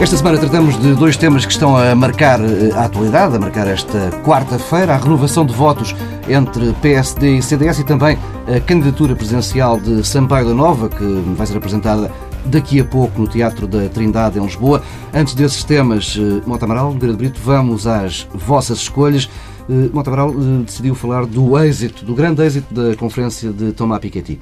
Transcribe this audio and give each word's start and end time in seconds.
Esta 0.00 0.16
semana 0.16 0.38
tratamos 0.38 0.80
de 0.80 0.94
dois 0.94 1.18
temas 1.18 1.44
que 1.44 1.52
estão 1.52 1.76
a 1.76 1.94
marcar 1.94 2.40
eh, 2.40 2.72
a 2.74 2.86
atualidade, 2.86 3.36
a 3.36 3.38
marcar 3.38 3.68
esta 3.68 4.10
quarta-feira, 4.24 4.94
a 4.94 4.96
renovação 4.96 5.44
de 5.44 5.52
votos 5.52 5.94
entre 6.26 6.72
PSD 6.80 7.36
e 7.36 7.42
CDS 7.42 7.80
e 7.80 7.84
também 7.84 8.16
a 8.46 8.58
candidatura 8.58 9.14
presidencial 9.14 9.78
de 9.78 10.02
Sampaio 10.02 10.48
da 10.48 10.54
Nova, 10.54 10.88
que 10.88 11.04
vai 11.36 11.46
ser 11.46 11.58
apresentada 11.58 12.10
daqui 12.46 12.80
a 12.80 12.84
pouco 12.84 13.20
no 13.20 13.28
Teatro 13.28 13.66
da 13.66 13.86
Trindade, 13.90 14.38
em 14.38 14.42
Lisboa. 14.42 14.82
Antes 15.12 15.34
desses 15.34 15.62
temas, 15.62 16.16
eh, 16.18 16.40
Mota 16.46 16.64
Amaral, 16.64 16.94
Nogueira 16.94 17.12
de 17.12 17.18
Brito, 17.18 17.38
vamos 17.44 17.86
às 17.86 18.26
vossas 18.32 18.78
escolhas. 18.78 19.28
Eh, 19.68 19.90
Mota 19.92 20.08
Amaral 20.08 20.32
decidiu 20.64 20.94
falar 20.94 21.26
do 21.26 21.58
êxito, 21.58 22.02
do 22.02 22.14
grande 22.14 22.42
êxito 22.42 22.72
da 22.72 22.96
conferência 22.96 23.52
de 23.52 23.72
Thomas 23.72 23.98
Piketty. 23.98 24.40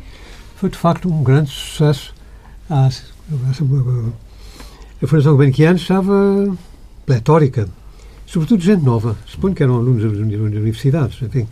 Foi, 0.58 0.68
de 0.68 0.76
facto, 0.76 1.08
um 1.08 1.22
grande 1.22 1.50
sucesso. 1.50 2.12
Ah, 2.68 2.88
a 2.88 2.90
Fundação 5.06 5.32
Gulbenkian 5.32 5.74
estava 5.74 6.58
pletórica, 7.06 7.68
sobretudo 8.26 8.60
gente 8.60 8.82
nova. 8.82 9.16
Suponho 9.24 9.54
que 9.54 9.62
eram 9.62 9.76
alunos 9.76 10.02
das 10.02 10.18
universidades. 10.18 11.22
Enfim, 11.22 11.46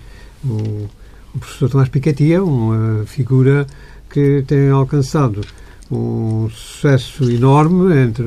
o, 0.45 0.89
o 1.35 1.39
professor 1.39 1.71
Tomás 1.71 1.89
Piketty 1.89 2.33
é 2.33 2.41
uma 2.41 3.05
figura 3.07 3.65
que 4.11 4.43
tem 4.45 4.71
alcançado 4.71 5.43
um 5.89 6.51
sucesso 6.51 7.31
enorme 7.31 7.97
entre 7.97 8.25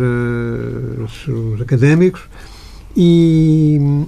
os, 1.04 1.28
os 1.28 1.62
académicos 1.62 2.22
e 2.96 4.06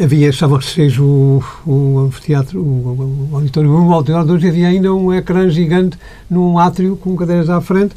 havia, 0.00 0.28
estavam 0.28 0.60
cheios 0.60 0.98
o, 0.98 1.42
o 1.66 1.98
anfiteatro, 2.00 2.60
o, 2.60 3.28
o 3.30 3.36
auditório 3.36 3.70
1, 3.70 3.88
o 3.88 3.92
auditório 3.92 4.26
2, 4.26 4.44
havia 4.44 4.68
ainda 4.68 4.92
um 4.92 5.12
ecrã 5.12 5.48
gigante 5.48 5.98
num 6.28 6.58
átrio 6.58 6.96
com 6.96 7.16
cadeiras 7.16 7.48
à 7.48 7.60
frente 7.60 7.94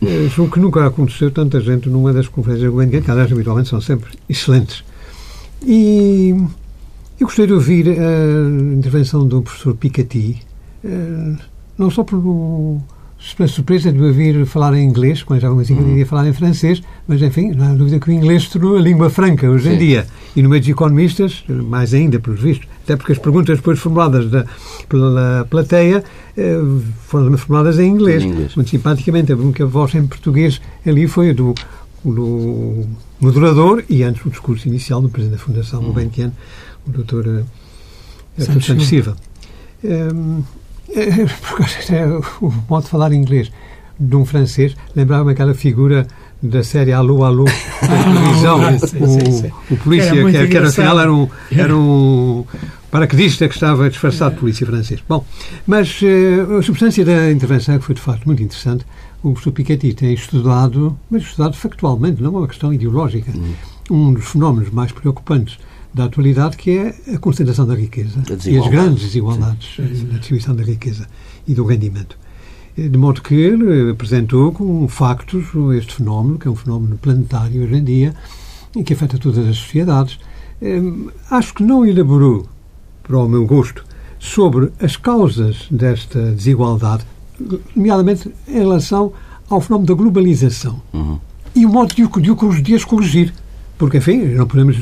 eh, 0.00 0.28
julgo 0.28 0.52
que 0.52 0.60
nunca 0.60 0.86
aconteceu 0.86 1.30
tanta 1.30 1.60
gente 1.60 1.88
numa 1.88 2.12
das 2.12 2.28
conferências 2.28 2.70
governo, 2.70 3.02
que 3.02 3.10
aliás 3.10 3.32
habitualmente 3.32 3.68
são 3.68 3.80
sempre 3.80 4.10
excelentes. 4.28 4.84
E 5.66 6.34
eu 7.18 7.26
gostei 7.26 7.46
de 7.46 7.52
ouvir 7.52 7.88
a 7.88 8.74
intervenção 8.76 9.26
do 9.26 9.42
professor 9.42 9.74
Piketty, 9.74 10.40
eh, 10.84 11.36
não 11.76 11.90
só 11.90 12.04
por 12.04 12.20
pela 13.36 13.48
surpresa 13.48 13.92
de 13.92 13.98
me 13.98 14.06
ouvir 14.06 14.46
falar 14.46 14.74
em 14.74 14.84
inglês, 14.84 15.22
quando 15.22 15.40
já 15.40 15.48
comecei 15.48 15.76
uhum. 15.76 16.00
a 16.00 16.06
falar 16.06 16.28
em 16.28 16.32
francês, 16.32 16.82
mas 17.06 17.20
enfim, 17.20 17.50
não 17.50 17.66
há 17.66 17.74
dúvida 17.74 17.98
que 17.98 18.08
o 18.08 18.12
inglês 18.12 18.44
se 18.44 18.50
tornou 18.50 18.76
a 18.76 18.80
língua 18.80 19.10
franca 19.10 19.48
hoje 19.48 19.68
Sim. 19.68 19.74
em 19.74 19.78
dia. 19.78 20.06
E 20.36 20.42
no 20.42 20.48
meio 20.48 20.60
dos 20.60 20.68
economistas, 20.68 21.44
mais 21.48 21.92
ainda, 21.94 22.18
pelos 22.20 22.40
vistos, 22.40 22.68
até 22.84 22.96
porque 22.96 23.12
as 23.12 23.18
perguntas 23.18 23.58
depois 23.58 23.78
formuladas 23.78 24.30
da, 24.30 24.46
pela 24.88 25.46
plateia 25.50 26.02
eh, 26.36 26.58
foram 27.06 27.36
formuladas 27.36 27.78
em 27.78 27.88
inglês. 27.88 28.22
Em 28.22 28.28
inglês. 28.28 28.54
Muito 28.54 28.70
simpaticamente, 28.70 29.32
a 29.32 29.36
única 29.36 29.66
voz 29.66 29.94
em 29.94 30.06
português 30.06 30.60
ali 30.86 31.06
foi 31.06 31.30
a 31.30 31.32
do, 31.32 31.54
do 32.04 32.86
moderador 33.20 33.84
e 33.88 34.02
antes 34.04 34.24
o 34.24 34.30
discurso 34.30 34.68
inicial 34.68 35.02
do 35.02 35.08
Presidente 35.08 35.38
da 35.38 35.44
Fundação 35.44 35.80
uhum. 35.80 35.86
Gulbenkian, 35.86 36.32
o 36.86 36.90
Dr. 36.90 37.42
Eh, 38.38 38.44
Santos 38.44 38.86
Silva. 38.86 39.16
Um, 39.84 40.42
é, 41.90 42.04
o 42.40 42.52
modo 42.68 42.84
de 42.84 42.90
falar 42.90 43.12
inglês 43.12 43.50
de 43.98 44.16
um 44.16 44.24
francês 44.24 44.76
lembrava-me 44.94 45.32
aquela 45.32 45.54
figura 45.54 46.06
da 46.42 46.62
série 46.62 46.92
Alô, 46.92 47.24
Alô, 47.24 47.44
da 47.44 47.50
televisão. 48.86 49.52
o, 49.70 49.74
o, 49.74 49.76
polícia, 49.76 50.10
era 50.10 50.30
que, 50.30 50.48
que 50.48 50.56
era, 50.56 50.68
afinal 50.68 51.00
era 51.00 51.12
um, 51.12 51.28
era 51.50 51.76
um 51.76 52.44
paraquedista 52.90 53.48
que 53.48 53.54
estava 53.54 53.88
disfarçado 53.90 54.34
de 54.34 54.40
polícia 54.40 54.66
francês. 54.66 55.02
Bom, 55.08 55.24
mas 55.66 56.00
uh, 56.00 56.58
a 56.58 56.62
substância 56.62 57.04
da 57.04 57.30
intervenção 57.30 57.74
é 57.74 57.78
que 57.78 57.84
foi, 57.84 57.94
de 57.94 58.00
facto, 58.00 58.24
muito 58.24 58.42
interessante. 58.42 58.86
O 59.22 59.32
professor 59.32 59.52
Piketty 59.52 59.94
tem 59.94 60.14
estudado, 60.14 60.96
mas 61.10 61.22
estudado 61.22 61.56
factualmente, 61.56 62.22
não 62.22 62.36
é 62.36 62.38
uma 62.38 62.48
questão 62.48 62.72
ideológica, 62.72 63.32
hum. 63.36 63.54
um 63.90 64.12
dos 64.12 64.26
fenómenos 64.26 64.70
mais 64.70 64.92
preocupantes 64.92 65.58
da 65.92 66.04
atualidade, 66.04 66.56
que 66.56 66.70
é 66.70 67.14
a 67.14 67.18
concentração 67.18 67.66
da 67.66 67.74
riqueza 67.74 68.22
e 68.46 68.58
as 68.58 68.68
grandes 68.68 69.04
desigualdades 69.04 69.78
na 69.78 70.18
distribuição 70.18 70.54
da 70.54 70.62
riqueza 70.62 71.08
e 71.46 71.54
do 71.54 71.64
rendimento. 71.64 72.18
De 72.76 72.96
modo 72.96 73.22
que 73.22 73.34
ele 73.34 73.90
apresentou 73.90 74.52
com 74.52 74.86
factos 74.86 75.46
este 75.76 75.94
fenómeno, 75.94 76.38
que 76.38 76.46
é 76.46 76.50
um 76.50 76.54
fenómeno 76.54 76.96
planetário 76.96 77.64
hoje 77.64 77.74
em 77.74 77.82
dia, 77.82 78.14
e 78.76 78.84
que 78.84 78.92
afeta 78.92 79.18
todas 79.18 79.46
as 79.46 79.56
sociedades. 79.56 80.18
Hum, 80.62 81.08
acho 81.30 81.54
que 81.54 81.62
não 81.62 81.84
elaborou, 81.84 82.46
para 83.02 83.18
o 83.18 83.28
meu 83.28 83.46
gosto, 83.46 83.84
sobre 84.18 84.70
as 84.80 84.96
causas 84.96 85.66
desta 85.70 86.32
desigualdade, 86.32 87.04
nomeadamente 87.74 88.30
em 88.46 88.58
relação 88.58 89.12
ao 89.48 89.60
fenómeno 89.60 89.86
da 89.86 89.94
globalização 89.94 90.82
uhum. 90.92 91.18
e 91.54 91.64
o 91.64 91.68
modo 91.68 91.94
de 91.94 92.04
o, 92.04 92.08
de 92.20 92.30
o, 92.30 92.36
corrigir. 92.86 93.32
Porque, 93.78 93.98
enfim, 93.98 94.24
não 94.34 94.46
podemos 94.46 94.76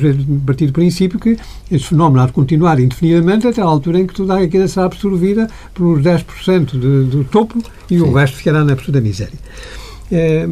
partir 0.46 0.66
do 0.66 0.72
princípio 0.72 1.20
que 1.20 1.36
este 1.70 1.88
fenómeno 1.88 2.22
há 2.22 2.26
de 2.26 2.32
continuar 2.32 2.80
indefinidamente 2.80 3.46
até 3.46 3.60
a 3.60 3.64
altura 3.64 4.00
em 4.00 4.06
que 4.06 4.14
toda 4.14 4.34
a 4.34 4.40
riqueza 4.40 4.68
será 4.68 4.86
absorvida 4.86 5.48
pelos 5.74 6.02
10% 6.02 6.70
de, 6.72 7.04
do 7.04 7.24
topo 7.24 7.62
e 7.90 7.98
Sim. 7.98 8.00
o 8.00 8.12
resto 8.12 8.38
ficará 8.38 8.64
na 8.64 8.72
absoluta 8.72 9.02
miséria. 9.02 9.38
É, 10.10 10.48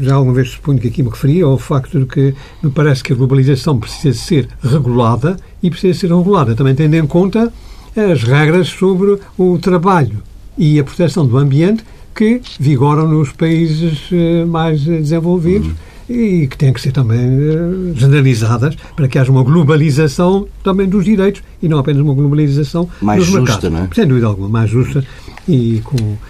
já 0.00 0.14
alguma 0.14 0.34
vez 0.34 0.50
suponho 0.50 0.78
que 0.78 0.88
aqui 0.88 1.02
me 1.02 1.10
referia 1.10 1.44
ao 1.44 1.58
facto 1.58 2.00
de 2.00 2.06
que 2.06 2.34
me 2.62 2.70
parece 2.70 3.04
que 3.04 3.12
a 3.12 3.16
globalização 3.16 3.78
precisa 3.78 4.18
ser 4.18 4.48
regulada 4.62 5.36
e 5.62 5.70
precisa 5.70 5.98
ser 5.98 6.06
regulada 6.10 6.54
também 6.54 6.74
tendo 6.74 6.94
em 6.94 7.06
conta 7.06 7.52
as 7.94 8.22
regras 8.22 8.68
sobre 8.68 9.18
o 9.36 9.58
trabalho 9.58 10.22
e 10.56 10.80
a 10.80 10.84
proteção 10.84 11.26
do 11.26 11.36
ambiente 11.36 11.84
que 12.14 12.40
vigoram 12.58 13.06
nos 13.06 13.30
países 13.32 14.08
eh, 14.10 14.44
mais 14.44 14.80
desenvolvidos. 14.82 15.68
Uhum 15.68 15.93
e 16.08 16.46
que 16.46 16.56
têm 16.56 16.72
que 16.72 16.80
ser 16.80 16.92
também 16.92 17.26
uh, 17.26 17.94
generalizadas 17.94 18.76
para 18.94 19.08
que 19.08 19.18
haja 19.18 19.30
uma 19.30 19.42
globalização 19.42 20.46
também 20.62 20.88
dos 20.88 21.04
direitos 21.04 21.42
e 21.62 21.68
não 21.68 21.78
apenas 21.78 22.02
uma 22.02 22.14
globalização 22.14 22.88
mais 23.00 23.20
dos 23.20 23.28
justa, 23.28 23.40
mercados. 23.40 23.70
não 23.70 23.78
é? 23.84 23.88
Sem 23.94 24.06
dúvida 24.06 24.26
alguma, 24.26 24.48
mais 24.48 24.70
justa 24.70 25.04
e 25.48 25.80
com 25.84 25.96
uh, 25.96 26.20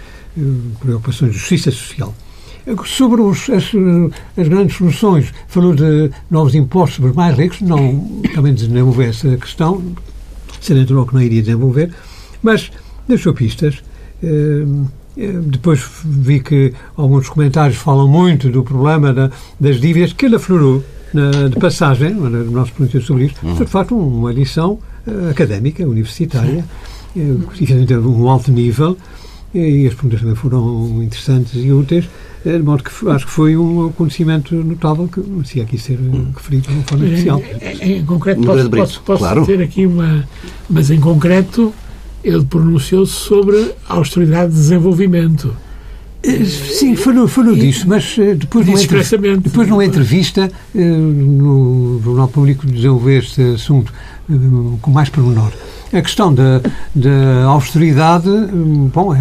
preocupações 0.79 1.33
de 1.33 1.37
justiça 1.37 1.71
social. 1.71 2.13
Sobre 2.85 3.21
os, 3.21 3.47
as, 3.51 3.71
as, 4.35 4.47
grandes 4.47 4.75
soluções, 4.75 5.31
falou 5.47 5.75
de 5.75 6.09
novos 6.31 6.55
impostos 6.55 6.97
para 6.97 7.09
os 7.09 7.15
mais 7.15 7.37
ricos, 7.37 7.61
não 7.61 7.99
também 8.33 8.55
desenvolver 8.55 9.09
essa 9.09 9.37
questão, 9.37 9.83
seria 10.59 10.81
natural 10.81 11.05
que 11.05 11.13
não 11.13 11.21
iria 11.21 11.43
desenvolver, 11.43 11.93
mas 12.41 12.71
deixou 13.07 13.35
pistas. 13.35 13.83
Eh, 14.23 14.65
depois 15.15 15.81
vi 16.03 16.39
que 16.39 16.73
alguns 16.97 17.29
comentários 17.29 17.77
falam 17.77 18.07
muito 18.07 18.49
do 18.49 18.63
problema 18.63 19.13
da, 19.13 19.31
das 19.59 19.79
dívidas, 19.79 20.13
que 20.13 20.25
ele 20.25 20.35
aflorou 20.35 20.83
na, 21.13 21.47
de 21.47 21.57
passagem, 21.57 22.13
no 22.13 22.51
nosso 22.51 22.73
pronunciamento 22.73 23.07
sobre 23.07 23.25
isso. 23.25 23.35
Uhum. 23.41 23.55
Foi, 23.55 23.65
de 23.65 23.71
facto, 23.71 23.97
uma 23.97 24.31
lição 24.31 24.79
uh, 25.07 25.29
académica, 25.29 25.87
universitária, 25.87 26.65
uh, 27.15 28.09
um 28.09 28.29
alto 28.29 28.51
nível, 28.51 28.97
e 29.53 29.87
as 29.87 29.93
perguntas 29.93 30.19
também 30.19 30.35
foram 30.35 31.01
interessantes 31.01 31.53
e 31.55 31.71
úteis, 31.71 32.09
de 32.43 32.59
modo 32.59 32.83
que 32.83 33.09
acho 33.09 33.25
que 33.25 33.31
foi 33.31 33.57
um 33.57 33.87
acontecimento 33.87 34.53
notável 34.53 35.07
que 35.07 35.19
merecia 35.21 35.63
aqui 35.63 35.79
ser 35.79 35.97
referido 36.35 36.67
de 36.67 36.73
uma 36.73 36.83
forma 36.83 37.05
especial. 37.05 37.41
Em, 37.61 37.89
em, 37.89 37.97
em 37.99 38.05
concreto, 38.05 38.41
posso, 38.41 38.69
posso, 38.69 39.01
posso 39.01 39.19
claro. 39.19 39.45
ter 39.45 39.61
aqui 39.63 39.87
uma. 39.87 40.27
Mas 40.69 40.91
em 40.91 40.99
concreto, 40.99 41.73
ele 42.25 42.43
pronunciou-se 42.43 43.13
sobre 43.13 43.71
austeridade 43.87 44.51
de 44.51 44.57
desenvolvimento. 44.57 45.55
Eh, 46.23 46.43
sim, 46.43 46.95
falou, 46.95 47.27
falou 47.27 47.55
disso, 47.55 47.87
mas 47.87 48.17
eh, 48.17 48.33
depois, 48.33 48.65
numa, 48.65 48.81
entrevista, 48.81 49.17
depois 49.17 49.67
numa 49.67 49.85
entrevista 49.85 50.51
eh, 50.73 50.79
no 50.79 52.01
Jornal 52.03 52.27
Público 52.27 52.65
desenvolveu 52.65 53.19
este 53.19 53.41
assunto 53.53 53.93
com 54.81 54.89
mais 54.89 55.07
pormenor. 55.09 55.51
A 55.93 56.01
questão 56.01 56.33
da, 56.33 56.61
da 56.95 57.43
austeridade 57.45 58.27
bom, 58.91 59.13
é, 59.13 59.19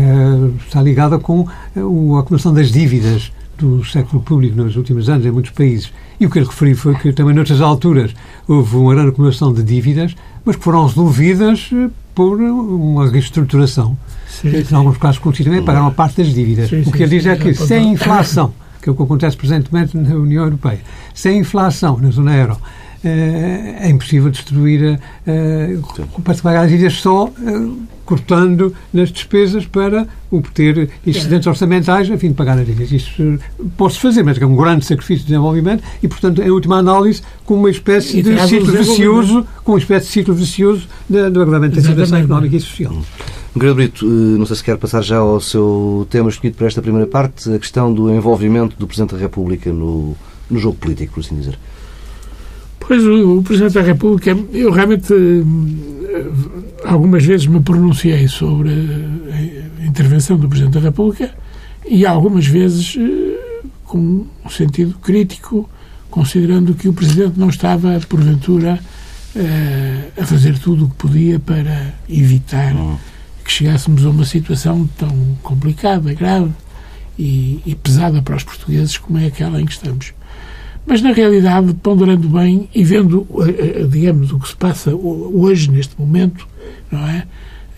está 0.67 0.81
ligada 0.81 1.19
com 1.19 1.47
a 1.77 2.21
acumulação 2.21 2.55
das 2.55 2.73
dívidas 2.73 3.31
do 3.59 3.85
século 3.85 4.23
público 4.23 4.57
nos 4.57 4.75
últimos 4.75 5.11
anos 5.11 5.27
em 5.27 5.31
muitos 5.31 5.51
países. 5.51 5.93
E 6.19 6.25
o 6.25 6.31
que 6.31 6.39
ele 6.39 6.47
referiu 6.47 6.75
foi 6.75 6.95
que 6.95 7.13
também 7.13 7.35
noutras 7.35 7.61
alturas 7.61 8.15
houve 8.49 8.77
uma 8.77 8.95
grande 8.95 9.11
acumulação 9.11 9.53
de 9.53 9.63
dívidas, 9.63 10.17
mas 10.43 10.57
que 10.57 10.65
foram 10.65 10.87
resolvidas 10.87 11.71
por 12.15 12.41
uma 12.41 13.09
reestruturação. 13.11 13.97
Sim, 14.29 14.49
em 14.49 14.75
alguns 14.75 14.99
casos, 14.99 15.19
conseguiram 15.19 15.65
pagar 15.65 15.81
uma 15.83 15.91
parte 15.91 16.23
das 16.23 16.33
dívidas. 16.33 16.71
Sim, 16.71 16.83
o 16.87 16.93
que 16.93 17.03
ele 17.03 17.19
diz 17.19 17.27
é 17.27 17.37
que 17.37 17.55
sem 17.55 17.93
inflação, 17.93 18.53
que 18.81 18.89
é 18.89 18.93
o 18.93 18.95
que 18.95 19.03
acontece 19.03 19.37
presentemente 19.37 19.97
na 19.97 20.15
União 20.15 20.45
Europeia, 20.45 20.81
sem 21.13 21.39
inflação 21.39 21.99
na 21.99 22.11
zona 22.11 22.37
euro, 22.37 22.59
é 23.05 23.89
impossível 23.89 24.31
destruir, 24.31 24.99
eh, 25.27 25.77
para 26.23 26.35
pagar 26.37 26.65
as 26.65 26.71
dívidas 26.71 26.95
só 26.95 27.31
eh, 27.47 27.69
cortando 28.05 28.75
nas 28.93 29.11
despesas 29.11 29.67
para 29.67 30.07
obter 30.31 30.91
excedentes 31.07 31.47
orçamentais 31.47 32.11
a 32.11 32.17
fim 32.17 32.29
de 32.29 32.35
pagar 32.35 32.59
as 32.59 32.67
dívidas. 32.67 32.93
Isso 32.93 33.39
pode-se 33.77 34.01
fazer, 34.01 34.23
mas 34.23 34.41
é 34.41 34.47
um 34.47 34.57
grande 34.57 34.85
sacrifício 34.85 35.25
de 35.25 35.33
desenvolvimento 35.33 35.83
e, 36.03 36.09
portanto, 36.09 36.43
em 36.43 36.51
última 36.51 36.77
análise, 36.79 37.23
com 37.45 37.55
uma 37.55 37.71
espécie 37.71 38.23
de 38.23 38.39
ciclo 38.47 38.73
vicioso, 38.73 39.47
com 39.63 39.73
uma 39.73 39.79
espécie 39.79 40.07
de 40.07 40.13
ciclo 40.13 40.35
vicioso 40.35 40.89
do 41.09 41.19
agravamento 41.25 41.77
da 41.77 41.83
situação 41.83 42.19
económica 42.19 42.57
e 42.57 42.61
social. 42.61 42.95
Grande 43.57 43.75
Brito, 43.75 44.05
eh, 44.05 44.39
não 44.39 44.47
sei 44.47 44.57
se 44.57 44.65
quer 44.65 44.77
passar 44.77 45.03
já 45.03 45.19
ao 45.19 45.41
seu 45.41 46.07
tema 46.11 46.29
escolhido 46.29 46.57
para 46.57 46.67
esta 46.67 46.83
primeira 46.83 47.07
parte, 47.07 47.53
a 47.53 47.59
questão 47.59 47.93
do 47.93 48.13
envolvimento 48.13 48.77
do 48.77 48.87
Presidente 48.87 49.15
da 49.15 49.21
República 49.21 49.73
no, 49.73 50.17
no 50.51 50.59
jogo 50.59 50.77
político, 50.77 51.15
por 51.15 51.21
assim 51.21 51.37
dizer. 51.37 51.57
Pois 52.87 53.03
o, 53.03 53.39
o 53.39 53.43
Presidente 53.43 53.75
da 53.75 53.83
República, 53.83 54.37
eu 54.53 54.71
realmente 54.71 55.13
eh, 55.13 56.27
algumas 56.85 57.25
vezes 57.25 57.47
me 57.47 57.61
pronunciei 57.61 58.29
sobre 58.29 58.71
a 59.81 59.87
intervenção 59.87 60.37
do 60.37 60.49
Presidente 60.49 60.75
da 60.75 60.81
República 60.81 61.35
e 61.87 62.05
algumas 62.05 62.47
vezes 62.47 62.97
eh, 62.99 63.65
com 63.85 64.27
um 64.45 64.51
sentido 64.51 64.99
crítico, 64.99 65.69
considerando 66.11 66.75
que 66.75 66.89
o 66.89 66.93
Presidente 66.93 67.39
não 67.39 67.49
estava, 67.49 67.99
porventura, 68.09 68.79
eh, 69.35 70.11
a 70.21 70.25
fazer 70.27 70.59
tudo 70.59 70.85
o 70.85 70.89
que 70.91 70.97
podia 70.97 71.41
para 71.41 71.95
evitar 72.09 72.75
uhum. 72.75 72.97
que 73.45 73.51
chegássemos 73.51 74.05
a 74.05 74.11
uma 74.11 74.25
situação 74.25 74.89
tão 74.99 75.39
complicada, 75.43 76.13
grave 76.13 76.51
e, 77.19 77.61
e 77.65 77.75
pesada 77.75 78.21
para 78.21 78.37
os 78.37 78.45
portugueses 78.45 78.99
como 78.99 79.19
é 79.19 79.27
aquela 79.27 79.61
em 79.61 79.65
que 79.65 79.73
estamos. 79.73 80.13
Mas, 80.87 81.01
na 81.01 81.13
realidade, 81.13 81.73
ponderando 81.75 82.29
bem 82.29 82.69
e 82.75 82.85
vendo, 82.85 83.27
eh, 83.41 83.81
eh, 83.81 83.87
digamos, 83.87 84.33
o 84.33 84.39
que 84.39 84.49
se 84.49 84.57
passa 84.57 84.95
hoje, 84.95 85.71
neste 85.71 85.99
momento, 85.99 86.47
não 86.91 87.09
é? 87.09 87.27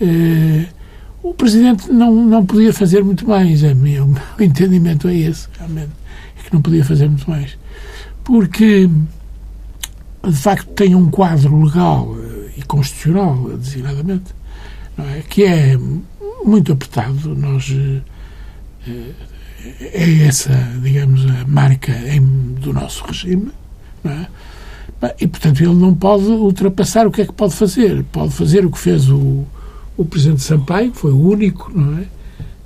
Eh, 0.00 0.66
o 1.22 1.32
Presidente 1.32 1.90
não, 1.90 2.12
não 2.12 2.44
podia 2.44 2.72
fazer 2.72 3.04
muito 3.04 3.26
mais. 3.28 3.62
É, 3.62 3.72
o 3.74 3.76
meu 3.76 4.16
entendimento 4.40 5.06
é 5.06 5.16
esse, 5.16 5.46
realmente. 5.56 5.92
É 6.38 6.42
que 6.42 6.52
não 6.52 6.60
podia 6.60 6.84
fazer 6.84 7.08
muito 7.08 7.30
mais. 7.30 7.56
Porque, 8.24 8.90
de 10.24 10.36
facto, 10.36 10.66
tem 10.70 10.96
um 10.96 11.08
quadro 11.08 11.64
legal 11.64 12.16
e 12.56 12.62
constitucional, 12.62 13.56
designadamente, 13.56 14.34
é? 14.98 15.22
que 15.28 15.44
é 15.44 15.78
muito 16.44 16.72
apertado. 16.72 17.36
Nós 17.36 17.72
é 19.80 20.26
essa, 20.26 20.52
digamos, 20.82 21.24
a 21.26 21.46
marca 21.46 21.92
em, 21.92 22.20
do 22.60 22.72
nosso 22.72 23.04
regime, 23.04 23.50
é? 24.04 24.26
E, 25.20 25.26
portanto, 25.26 25.60
ele 25.60 25.74
não 25.74 25.94
pode 25.94 26.24
ultrapassar 26.24 27.06
o 27.06 27.10
que 27.10 27.20
é 27.22 27.26
que 27.26 27.32
pode 27.32 27.54
fazer. 27.54 28.02
Pode 28.04 28.32
fazer 28.32 28.64
o 28.64 28.70
que 28.70 28.78
fez 28.78 29.10
o, 29.10 29.44
o 29.96 30.04
Presidente 30.04 30.42
Sampaio, 30.42 30.90
que 30.90 30.98
foi 30.98 31.12
o 31.12 31.20
único, 31.20 31.70
não 31.74 31.98
é? 31.98 32.06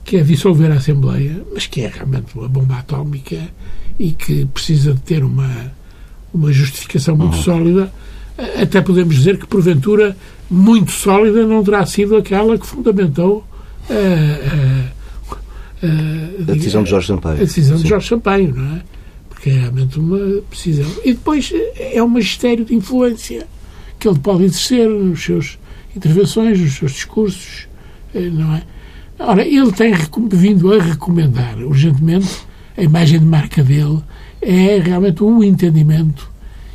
Que 0.04 0.18
é 0.18 0.22
dissolver 0.22 0.70
a 0.70 0.76
Assembleia, 0.76 1.44
mas 1.52 1.66
que 1.66 1.82
é 1.82 1.88
realmente 1.88 2.36
uma 2.36 2.48
bomba 2.48 2.76
atómica 2.76 3.36
e 3.98 4.12
que 4.12 4.46
precisa 4.46 4.94
de 4.94 5.00
ter 5.00 5.24
uma, 5.24 5.72
uma 6.32 6.52
justificação 6.52 7.16
muito 7.16 7.36
uhum. 7.36 7.42
sólida. 7.42 7.92
Até 8.60 8.80
podemos 8.80 9.16
dizer 9.16 9.36
que, 9.36 9.46
porventura, 9.46 10.16
muito 10.50 10.92
sólida 10.92 11.44
não 11.46 11.62
terá 11.62 11.84
sido 11.84 12.16
aquela 12.16 12.56
que 12.56 12.66
fundamentou 12.66 13.44
a, 13.90 14.86
a 14.86 14.99
a 15.82 16.52
decisão 16.52 16.82
de 16.82 16.90
Jorge 16.90 17.06
Sampaio. 17.06 17.36
A 17.36 17.44
decisão 17.44 17.76
Sim. 17.76 17.82
de 17.82 17.88
Jorge 17.88 18.08
Sampaio, 18.08 18.54
não 18.54 18.76
é? 18.76 18.82
Porque 19.28 19.50
é 19.50 19.54
realmente 19.54 19.98
uma 19.98 20.42
decisão. 20.50 20.90
E 21.04 21.12
depois 21.12 21.52
é 21.76 22.02
um 22.02 22.08
magistério 22.08 22.64
de 22.64 22.74
influência 22.74 23.46
que 23.98 24.08
ele 24.08 24.18
pode 24.18 24.44
exercer 24.44 24.88
nos 24.88 25.22
seus 25.22 25.58
intervenções, 25.96 26.58
nos 26.58 26.74
seus 26.74 26.92
discursos, 26.92 27.68
eh, 28.14 28.30
não 28.30 28.54
é? 28.54 28.62
Ora, 29.18 29.46
ele 29.46 29.70
tem 29.72 29.92
vindo 30.32 30.72
a 30.72 30.82
recomendar 30.82 31.58
urgentemente, 31.58 32.38
a 32.76 32.82
imagem 32.82 33.18
de 33.18 33.26
marca 33.26 33.62
dele 33.62 34.02
é 34.40 34.78
realmente 34.78 35.22
o 35.22 35.28
um 35.28 35.44
entendimento 35.44 36.30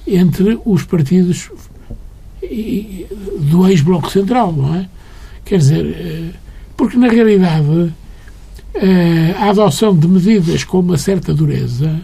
entre 0.06 0.60
os 0.64 0.84
partidos 0.84 1.50
do 3.40 3.68
ex-bloco 3.68 4.12
central, 4.12 4.54
não 4.54 4.76
é? 4.76 4.88
Quer 5.44 5.58
dizer, 5.58 5.86
eh, 5.86 6.30
porque 6.78 6.98
na 6.98 7.08
realidade 7.08 7.66
eh, 7.66 7.90
a 9.40 9.50
adoção 9.50 9.98
de 9.98 10.08
medidas 10.08 10.64
com 10.64 10.80
uma 10.80 10.98
certa 10.98 11.34
dureza 11.34 12.02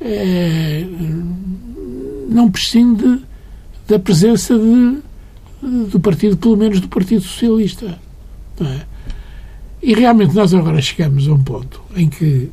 eh, 0.00 0.84
não 2.28 2.50
prescinde 2.50 3.20
da 3.86 3.98
presença 3.98 4.58
de, 4.58 4.98
do 5.90 6.00
partido, 6.00 6.36
pelo 6.36 6.56
menos 6.56 6.80
do 6.80 6.88
Partido 6.88 7.22
Socialista. 7.22 7.98
É? 8.60 8.80
E 9.82 9.94
realmente 9.94 10.34
nós 10.34 10.54
agora 10.54 10.80
chegamos 10.80 11.26
a 11.26 11.32
um 11.32 11.42
ponto 11.42 11.82
em 11.96 12.08
que, 12.08 12.50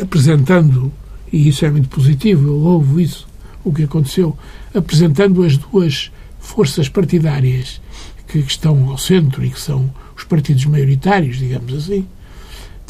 apresentando, 0.00 0.92
e 1.32 1.48
isso 1.48 1.64
é 1.64 1.70
muito 1.70 1.88
positivo, 1.88 2.48
eu 2.48 2.56
louvo 2.56 3.00
isso, 3.00 3.28
o 3.62 3.72
que 3.72 3.84
aconteceu, 3.84 4.36
apresentando 4.74 5.42
as 5.42 5.56
duas 5.56 6.10
forças 6.38 6.88
partidárias 6.88 7.80
que 8.26 8.38
estão 8.38 8.88
ao 8.88 8.96
centro 8.96 9.44
e 9.44 9.50
que 9.50 9.60
são 9.60 9.90
os 10.16 10.24
partidos 10.24 10.64
maioritários, 10.64 11.38
digamos 11.38 11.74
assim, 11.74 12.06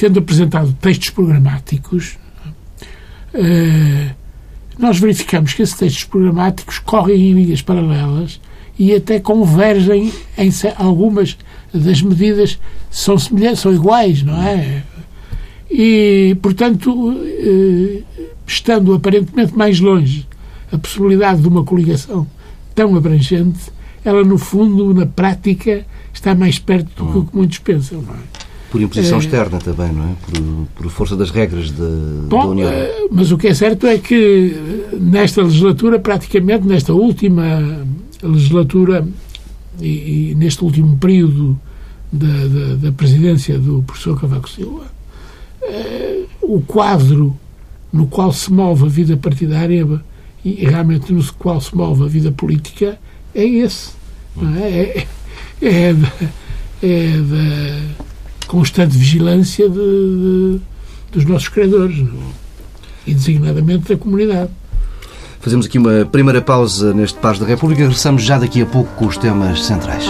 tendo 0.00 0.18
apresentado 0.18 0.74
textos 0.80 1.10
programáticos, 1.10 2.16
eh, 3.34 4.14
nós 4.78 4.98
verificamos 4.98 5.52
que 5.52 5.60
esses 5.60 5.76
textos 5.76 6.04
programáticos 6.04 6.78
correm 6.78 7.20
em 7.20 7.34
linhas 7.34 7.60
paralelas 7.60 8.40
e 8.78 8.94
até 8.94 9.20
convergem 9.20 10.10
em 10.38 10.50
algumas 10.78 11.36
das 11.74 12.00
medidas 12.00 12.58
são 12.90 13.18
semelhantes, 13.18 13.60
são 13.60 13.74
iguais, 13.74 14.22
não 14.22 14.42
é? 14.42 14.82
E, 15.70 16.34
portanto, 16.40 17.14
eh, 17.22 18.02
estando 18.46 18.94
aparentemente 18.94 19.54
mais 19.54 19.80
longe 19.80 20.26
a 20.72 20.78
possibilidade 20.78 21.42
de 21.42 21.48
uma 21.48 21.62
coligação 21.62 22.26
tão 22.74 22.96
abrangente, 22.96 23.70
ela, 24.02 24.24
no 24.24 24.38
fundo, 24.38 24.94
na 24.94 25.04
prática, 25.04 25.84
está 26.10 26.34
mais 26.34 26.58
perto 26.58 27.04
do 27.04 27.12
que 27.12 27.30
que 27.30 27.36
muitos 27.36 27.58
pensam, 27.58 28.00
não 28.00 28.14
é? 28.14 28.39
Por 28.70 28.80
imposição 28.80 29.18
é... 29.18 29.20
externa 29.20 29.58
também, 29.58 29.92
não 29.92 30.04
é? 30.04 30.14
Por, 30.22 30.66
por 30.76 30.90
força 30.90 31.16
das 31.16 31.30
regras 31.30 31.70
de, 31.70 32.26
Bom, 32.28 32.42
da 32.42 32.46
União. 32.46 32.70
Eh, 32.70 33.08
mas 33.10 33.32
o 33.32 33.38
que 33.38 33.48
é 33.48 33.54
certo 33.54 33.86
é 33.86 33.98
que 33.98 34.88
nesta 34.92 35.42
legislatura, 35.42 35.98
praticamente 35.98 36.66
nesta 36.66 36.92
última 36.92 37.84
legislatura 38.22 39.06
e, 39.80 40.30
e 40.30 40.34
neste 40.36 40.62
último 40.62 40.96
período 40.98 41.58
da, 42.12 42.26
da, 42.26 42.74
da, 42.76 42.92
presidência 42.92 43.58
do 43.58 43.82
professor 43.82 44.20
Cavaco 44.20 44.48
Silva, 44.48 44.84
eh, 45.62 46.22
o 46.40 46.60
quadro 46.60 47.36
no 47.92 48.06
qual 48.06 48.32
se 48.32 48.52
move 48.52 48.84
a 48.84 48.88
vida 48.88 49.16
partidária 49.16 49.84
e 50.44 50.64
realmente 50.64 51.12
no 51.12 51.24
qual 51.34 51.60
se 51.60 51.74
move 51.74 52.04
a 52.04 52.06
vida 52.06 52.30
política 52.30 52.98
é 53.34 53.44
esse. 53.44 53.90
Não 54.36 54.54
é? 54.56 54.70
É, 54.70 55.06
é, 55.62 55.94
é 56.82 57.16
da 57.18 58.09
constante 58.50 58.96
vigilância 58.96 59.68
de, 59.68 59.74
de, 59.74 60.60
dos 61.12 61.24
nossos 61.24 61.48
credores 61.48 62.00
é? 62.00 63.10
e 63.10 63.14
designadamente 63.14 63.88
da 63.88 63.96
comunidade. 63.96 64.50
Fazemos 65.40 65.66
aqui 65.66 65.78
uma 65.78 66.04
primeira 66.04 66.42
pausa 66.42 66.92
neste 66.92 67.18
Paz 67.18 67.38
da 67.38 67.46
República. 67.46 67.82
Regressamos 67.82 68.22
já 68.22 68.38
daqui 68.38 68.60
a 68.60 68.66
pouco 68.66 68.92
com 68.96 69.06
os 69.06 69.16
temas 69.16 69.64
centrais. 69.64 70.04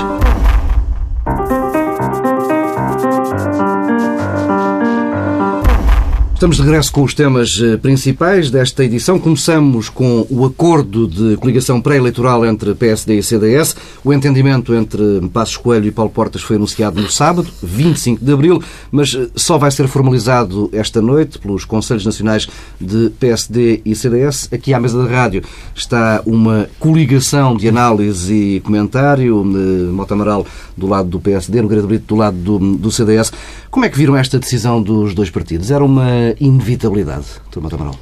Estamos 6.40 6.56
de 6.56 6.62
regresso 6.62 6.90
com 6.90 7.02
os 7.02 7.12
temas 7.12 7.60
eh, 7.62 7.76
principais 7.76 8.50
desta 8.50 8.82
edição. 8.82 9.18
Começamos 9.18 9.90
com 9.90 10.26
o 10.30 10.46
acordo 10.46 11.06
de 11.06 11.36
coligação 11.36 11.82
pré-eleitoral 11.82 12.46
entre 12.46 12.74
PSD 12.74 13.18
e 13.18 13.22
CDS. 13.22 13.76
O 14.02 14.10
entendimento 14.10 14.74
entre 14.74 15.20
Passos 15.34 15.58
Coelho 15.58 15.86
e 15.86 15.90
Paulo 15.90 16.10
Portas 16.10 16.40
foi 16.40 16.56
anunciado 16.56 16.98
no 16.98 17.10
sábado, 17.10 17.46
25 17.62 18.24
de 18.24 18.32
abril, 18.32 18.62
mas 18.90 19.14
eh, 19.14 19.28
só 19.36 19.58
vai 19.58 19.70
ser 19.70 19.86
formalizado 19.86 20.70
esta 20.72 21.02
noite 21.02 21.38
pelos 21.38 21.66
Conselhos 21.66 22.06
Nacionais 22.06 22.48
de 22.80 23.10
PSD 23.20 23.82
e 23.84 23.94
CDS. 23.94 24.48
Aqui 24.50 24.72
à 24.72 24.80
mesa 24.80 25.04
da 25.04 25.10
rádio 25.10 25.42
está 25.74 26.22
uma 26.24 26.70
coligação 26.78 27.54
de 27.54 27.68
análise 27.68 28.32
e 28.32 28.60
comentário. 28.60 29.42
Eh, 29.44 29.92
Mota 29.92 30.14
Amaral 30.14 30.46
do 30.74 30.86
lado 30.86 31.10
do 31.10 31.20
PSD, 31.20 31.60
Nogueira 31.60 31.86
Brito 31.86 32.06
do 32.06 32.16
lado 32.16 32.38
do, 32.38 32.58
do 32.78 32.90
CDS. 32.90 33.30
Como 33.70 33.84
é 33.84 33.88
que 33.88 33.98
viram 33.98 34.16
esta 34.16 34.38
decisão 34.38 34.82
dos 34.82 35.14
dois 35.14 35.30
partidos? 35.30 35.70
Era 35.70 35.84
uma 35.84 36.29
inevitabilidade, 36.38 37.26
Dr. 37.50 37.74
Amaral? 37.74 37.98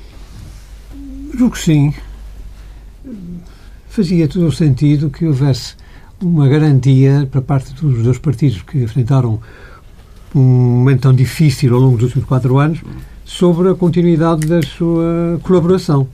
Julgo 1.35 1.55
que 1.55 1.61
sim. 1.61 1.95
Fazia 3.89 4.29
todo 4.29 4.47
o 4.47 4.53
sentido 4.53 5.11
que 5.11 5.27
houvesse 5.27 5.75
uma 6.21 6.49
garantia 6.49 7.29
para 7.31 7.41
parte 7.41 7.73
dos 7.75 8.03
dois 8.03 8.19
partidos 8.19 8.63
que 8.63 8.79
enfrentaram 8.79 9.41
um 10.35 10.41
momento 10.41 11.03
tão 11.03 11.15
difícil 11.15 11.75
ao 11.75 11.81
longo 11.81 11.97
dos 11.97 12.07
últimos 12.07 12.27
quatro 12.27 12.59
anos 12.59 12.81
sobre 13.25 13.71
a 13.71 13.75
continuidade 13.75 14.47
da 14.47 14.63
sua 14.63 15.41
colaboração. 15.43 16.09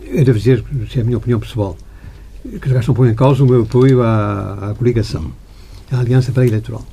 Devo 0.00 0.38
dizer, 0.38 0.64
se 0.90 0.98
é 0.98 1.02
a 1.02 1.04
minha 1.04 1.16
opinião 1.16 1.40
pessoal, 1.40 1.76
que 2.60 2.68
já 2.68 2.80
não 2.86 2.94
põe 2.94 3.10
em 3.10 3.14
causa 3.14 3.42
o 3.42 3.46
meu 3.46 3.62
apoio 3.62 4.02
à, 4.02 4.70
à 4.70 4.74
coligação, 4.74 5.32
à 5.90 5.98
aliança 5.98 6.30
pré-eleitoral. 6.30 6.84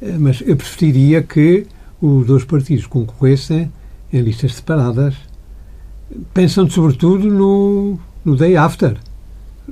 Eh, 0.00 0.16
mas 0.18 0.42
eu 0.44 0.56
preferiria 0.56 1.22
que 1.22 1.66
os 2.00 2.26
dois 2.26 2.44
partidos 2.44 2.86
concorressem 2.86 3.70
em 4.12 4.20
listas 4.20 4.54
separadas, 4.54 5.14
pensando 6.34 6.70
sobretudo 6.70 7.28
no, 7.28 7.98
no 8.24 8.36
day 8.36 8.56
after, 8.56 8.96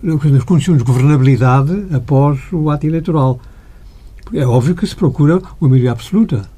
nas 0.02 0.44
condições 0.44 0.78
de 0.78 0.84
governabilidade 0.84 1.86
após 1.92 2.40
o 2.52 2.70
ato 2.70 2.86
eleitoral. 2.86 3.40
É 4.32 4.46
óbvio 4.46 4.74
que 4.74 4.86
se 4.86 4.94
procura 4.94 5.42
uma 5.60 5.68
maioria 5.68 5.92
absoluta. 5.92 6.48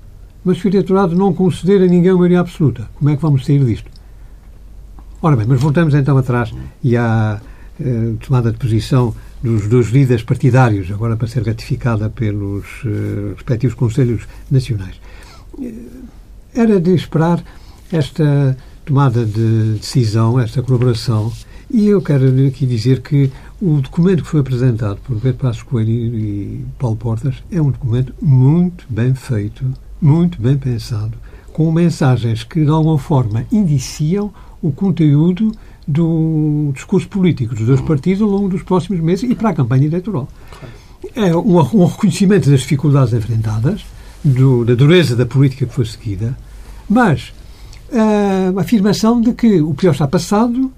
Mas 0.44 0.58
se 0.58 0.66
o 0.66 0.68
eleitorado 0.68 1.14
não 1.14 1.32
conceder 1.32 1.82
a 1.82 1.86
ninguém 1.86 2.10
uma 2.10 2.18
maioria 2.18 2.40
absoluta, 2.40 2.88
como 2.96 3.10
é 3.10 3.16
que 3.16 3.22
vamos 3.22 3.46
sair 3.46 3.64
disto? 3.64 3.90
Ora 5.20 5.36
bem, 5.36 5.46
mas 5.46 5.60
voltamos 5.60 5.94
então 5.94 6.18
atrás 6.18 6.52
e 6.82 6.96
à 6.96 7.40
eh, 7.80 8.14
tomada 8.20 8.50
de 8.50 8.58
posição 8.58 9.14
dos 9.40 9.68
dois 9.68 9.88
líderes 9.90 10.24
partidários, 10.24 10.90
agora 10.90 11.16
para 11.16 11.28
ser 11.28 11.46
ratificada 11.46 12.10
pelos 12.10 12.64
eh, 12.84 13.34
respectivos 13.36 13.74
Conselhos 13.76 14.26
Nacionais. 14.50 15.00
Eh, 15.60 15.72
era 16.54 16.80
de 16.80 16.92
esperar 16.92 17.42
esta 17.92 18.56
tomada 18.84 19.24
de 19.24 19.74
decisão, 19.74 20.40
esta 20.40 20.62
colaboração, 20.62 21.30
e 21.70 21.86
eu 21.86 22.02
quero 22.02 22.26
aqui 22.46 22.66
dizer 22.66 23.00
que 23.00 23.30
o 23.60 23.80
documento 23.80 24.22
que 24.22 24.28
foi 24.28 24.40
apresentado 24.40 24.98
por 25.04 25.20
Pedro 25.20 25.38
Passos 25.38 25.62
Coelho 25.62 25.90
e 25.90 26.64
Paulo 26.78 26.96
Portas 26.96 27.36
é 27.50 27.60
um 27.60 27.70
documento 27.70 28.12
muito 28.20 28.84
bem 28.88 29.14
feito, 29.14 29.64
muito 30.00 30.40
bem 30.40 30.56
pensado, 30.56 31.16
com 31.52 31.70
mensagens 31.70 32.42
que, 32.44 32.64
de 32.64 32.70
alguma 32.70 32.98
forma, 32.98 33.46
indiciam 33.52 34.32
o 34.60 34.72
conteúdo 34.72 35.52
do 35.86 36.70
discurso 36.74 37.08
político 37.08 37.54
dos 37.54 37.66
dois 37.66 37.80
partidos 37.80 38.22
ao 38.22 38.28
longo 38.28 38.48
dos 38.48 38.62
próximos 38.62 39.00
meses 39.00 39.30
e 39.30 39.34
para 39.34 39.50
a 39.50 39.54
campanha 39.54 39.86
eleitoral. 39.86 40.28
É 41.14 41.34
um, 41.34 41.58
um 41.58 41.84
reconhecimento 41.84 42.50
das 42.50 42.60
dificuldades 42.60 43.12
enfrentadas, 43.12 43.84
do, 44.24 44.64
da 44.64 44.74
dureza 44.74 45.16
da 45.16 45.26
política 45.26 45.66
que 45.66 45.74
foi 45.74 45.84
seguida, 45.84 46.36
mas 46.88 47.32
a 47.94 48.60
afirmação 48.60 49.20
de 49.20 49.32
que 49.32 49.60
o 49.60 49.74
pior 49.74 49.92
está 49.92 50.06
passado, 50.06 50.72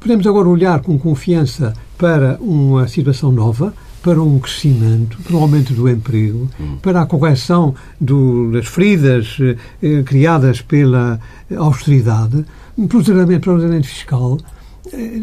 podemos 0.00 0.26
agora 0.26 0.48
olhar 0.48 0.80
com 0.80 0.98
confiança 0.98 1.72
para 1.96 2.36
uma 2.40 2.88
situação 2.88 3.30
nova, 3.30 3.72
para 4.02 4.22
um 4.22 4.38
crescimento, 4.38 5.18
para 5.22 5.36
um 5.36 5.42
aumento 5.42 5.72
do 5.72 5.88
emprego, 5.88 6.48
para 6.80 7.02
a 7.02 7.06
correção 7.06 7.74
do, 8.00 8.52
das 8.52 8.66
feridas 8.66 9.38
eh, 9.82 10.02
criadas 10.04 10.60
pela 10.62 11.20
austeridade, 11.56 12.44
para 12.88 12.96
o 12.96 13.54
ordenamento 13.54 13.86
fiscal. 13.86 14.38
Eh, 14.92 15.22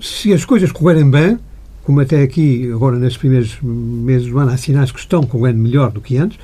se 0.00 0.32
as 0.32 0.44
coisas 0.44 0.70
correrem 0.70 1.10
bem, 1.10 1.38
como 1.82 2.00
até 2.00 2.22
aqui, 2.22 2.70
agora 2.72 2.98
nestes 2.98 3.18
primeiros 3.18 3.58
meses 3.62 4.28
do 4.28 4.38
ano, 4.38 4.50
há 4.50 4.56
sinais 4.56 4.92
que 4.92 5.00
estão 5.00 5.22
correndo 5.24 5.58
melhor 5.58 5.90
do 5.90 6.00
que 6.00 6.16
antes, 6.16 6.38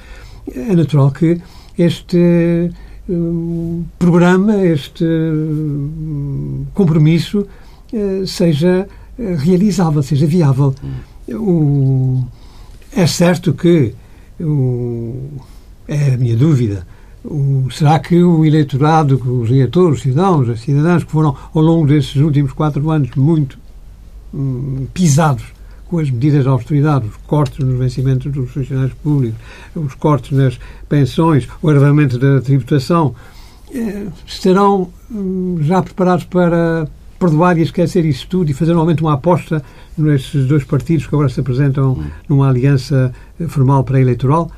é 0.54 0.74
natural 0.74 1.10
que 1.10 1.40
este 1.78 2.70
programa, 3.98 4.64
este 4.64 5.04
uh, 5.04 6.66
compromisso 6.74 7.46
uh, 7.92 8.26
seja 8.26 8.88
realizável, 9.38 10.02
seja 10.02 10.26
viável. 10.26 10.74
O, 11.28 12.24
é 12.94 13.06
certo 13.06 13.52
que 13.52 13.94
o, 14.40 15.14
é 15.86 16.14
a 16.14 16.16
minha 16.16 16.36
dúvida. 16.36 16.86
O, 17.24 17.68
será 17.70 17.98
que 17.98 18.22
o 18.22 18.44
eleitorado, 18.44 19.16
os 19.16 19.50
eleitores, 19.50 19.98
os 19.98 20.02
cidadãos, 20.02 20.48
as 20.48 20.60
cidadãs 20.60 21.04
que 21.04 21.10
foram 21.10 21.36
ao 21.54 21.62
longo 21.62 21.86
desses 21.86 22.16
últimos 22.16 22.52
quatro 22.52 22.90
anos 22.90 23.10
muito 23.14 23.58
hum, 24.32 24.86
pisados 24.94 25.44
com 25.90 25.98
as 25.98 26.08
medidas 26.08 26.44
de 26.44 26.48
austeridade, 26.48 27.08
os 27.08 27.16
cortes 27.26 27.58
nos 27.58 27.76
vencimentos 27.76 28.32
dos 28.32 28.48
funcionários 28.50 28.94
públicos, 28.94 29.38
os 29.74 29.94
cortes 29.94 30.30
nas 30.30 30.58
pensões, 30.88 31.48
o 31.60 31.68
agravamento 31.68 32.16
da 32.16 32.40
tributação, 32.40 33.12
eh, 33.74 34.06
estarão 34.24 34.88
hum, 35.10 35.58
já 35.62 35.82
preparados 35.82 36.24
para 36.24 36.86
perdoar 37.18 37.58
e 37.58 37.62
esquecer 37.62 38.04
isso 38.04 38.26
tudo 38.28 38.50
e 38.50 38.54
fazer 38.54 38.72
novamente 38.72 39.02
uma 39.02 39.14
aposta 39.14 39.62
nesses 39.98 40.46
dois 40.46 40.62
partidos 40.62 41.08
que 41.08 41.14
agora 41.14 41.28
se 41.28 41.40
apresentam 41.40 42.02
numa 42.28 42.48
aliança 42.48 43.12
formal 43.48 43.82
pré-eleitoral? 43.82 44.48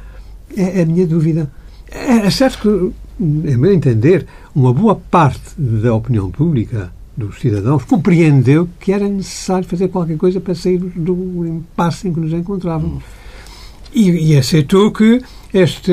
É, 0.55 0.81
é 0.81 0.83
a 0.83 0.87
minha 0.87 1.07
dúvida. 1.07 1.51
É, 1.91 2.27
é 2.27 2.31
certo 2.31 2.59
que, 2.61 3.53
a 3.53 3.59
meu 3.59 3.73
entender, 3.73 4.27
uma 4.55 4.73
boa 4.73 4.95
parte 4.95 5.41
da 5.57 5.95
opinião 5.95 6.31
pública 6.31 6.93
dos 7.17 7.41
cidadãos 7.41 7.85
compreendeu 7.85 8.69
que 8.81 8.93
era 8.93 9.07
necessário 9.09 9.69
fazer 9.69 9.89
qualquer 9.89 10.17
coisa 10.17 10.41
para 10.41 10.55
sair 10.55 10.79
do 10.79 11.47
impasse 11.47 12.09
em 12.09 12.13
que 12.13 12.21
nos 12.21 12.33
encontrávamos. 12.33 13.03
E, 13.95 14.11
e 14.33 14.37
aceitou 14.37 14.91
que 14.91 15.23
este, 15.53 15.93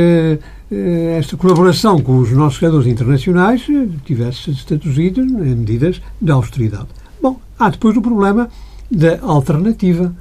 eh, 0.71 1.17
esta 1.19 1.35
colaboração 1.35 2.01
com 2.01 2.17
os 2.19 2.31
nossos 2.31 2.59
jogadores 2.59 2.88
internacionais 2.88 3.65
eh, 3.69 3.88
tivesse 4.05 4.55
se 4.55 4.65
traduzido 4.65 5.21
em 5.21 5.55
medidas 5.55 6.01
de 6.21 6.31
austeridade. 6.31 6.88
Bom, 7.21 7.39
há 7.57 7.69
depois 7.69 7.97
o 7.97 8.01
problema 8.01 8.49
da 8.89 9.19
alternativa. 9.21 10.15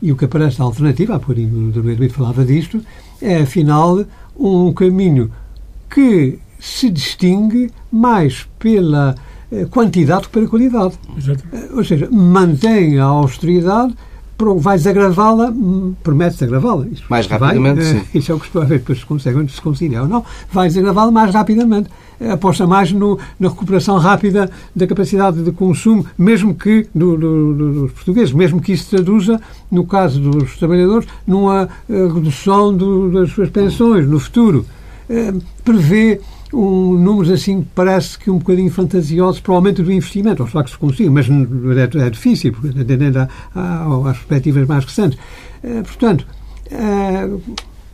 E 0.00 0.12
o 0.12 0.16
que 0.16 0.26
aparece 0.26 0.58
da 0.58 0.64
alternativa, 0.64 1.16
há 1.16 1.18
pouquinho 1.18 1.68
o 1.68 1.72
Dr. 1.72 2.10
falava 2.10 2.44
disto, 2.44 2.80
é 3.20 3.38
afinal 3.38 4.04
um 4.36 4.72
caminho 4.72 5.32
que 5.92 6.38
se 6.58 6.90
distingue 6.90 7.70
mais 7.90 8.46
pela 8.58 9.14
quantidade 9.70 10.26
que 10.26 10.30
pela 10.30 10.48
qualidade. 10.48 10.94
Exatamente. 11.16 11.72
Ou 11.72 11.84
seja, 11.84 12.08
mantém 12.10 12.98
a 12.98 13.04
austeridade 13.04 13.94
vai 14.58 14.76
desagravá-la, 14.76 15.50
hum, 15.50 15.94
promete 16.02 16.34
desagravá-la. 16.34 16.86
Mais 17.08 17.26
rapidamente, 17.26 17.82
vai, 17.82 17.84
sim. 17.84 18.02
Isso 18.14 18.32
é 18.32 18.34
o 18.34 18.40
que 18.40 18.46
estou 18.46 18.62
a 18.62 18.64
ver, 18.64 18.78
depois 18.78 18.98
se 18.98 19.06
consegue, 19.06 19.48
se 19.50 19.60
conciliar 19.60 20.02
ou 20.02 20.08
não. 20.08 20.24
Vai 20.52 20.68
desagravá-la 20.68 21.10
mais 21.10 21.32
rapidamente. 21.32 21.88
Aposta 22.32 22.66
mais 22.66 22.92
no, 22.92 23.18
na 23.38 23.48
recuperação 23.48 23.98
rápida 23.98 24.50
da 24.74 24.86
capacidade 24.86 25.42
de 25.42 25.52
consumo, 25.52 26.06
mesmo 26.16 26.54
que 26.54 26.86
do, 26.94 27.16
do, 27.16 27.54
dos 27.54 27.92
portugueses, 27.92 28.32
mesmo 28.32 28.60
que 28.60 28.72
isso 28.72 28.88
traduza, 28.90 29.40
no 29.70 29.84
caso 29.86 30.20
dos 30.20 30.56
trabalhadores, 30.56 31.08
numa 31.26 31.68
redução 31.88 32.74
do, 32.74 33.10
das 33.10 33.30
suas 33.30 33.50
pensões 33.50 34.08
no 34.08 34.18
futuro. 34.18 34.64
Prevê 35.64 36.20
um, 36.54 36.98
números 36.98 37.30
assim 37.30 37.66
parece 37.74 38.18
que 38.18 38.30
um 38.30 38.38
bocadinho 38.38 38.70
fantasiosos 38.70 39.40
para 39.40 39.52
o 39.52 39.54
aumento 39.56 39.82
do 39.82 39.92
investimento. 39.92 40.42
Ou 40.42 40.48
será 40.48 40.64
que 40.64 40.70
se 40.70 40.78
consiga, 40.78 41.10
mas 41.10 41.26
é, 41.28 42.06
é 42.06 42.10
difícil, 42.10 42.54
atendendo 42.80 43.18
às 43.20 43.28
perspectivas 44.18 44.66
mais 44.66 44.84
recentes. 44.84 45.18
Uh, 45.62 45.82
portanto, 45.82 46.26
uh, 46.70 47.42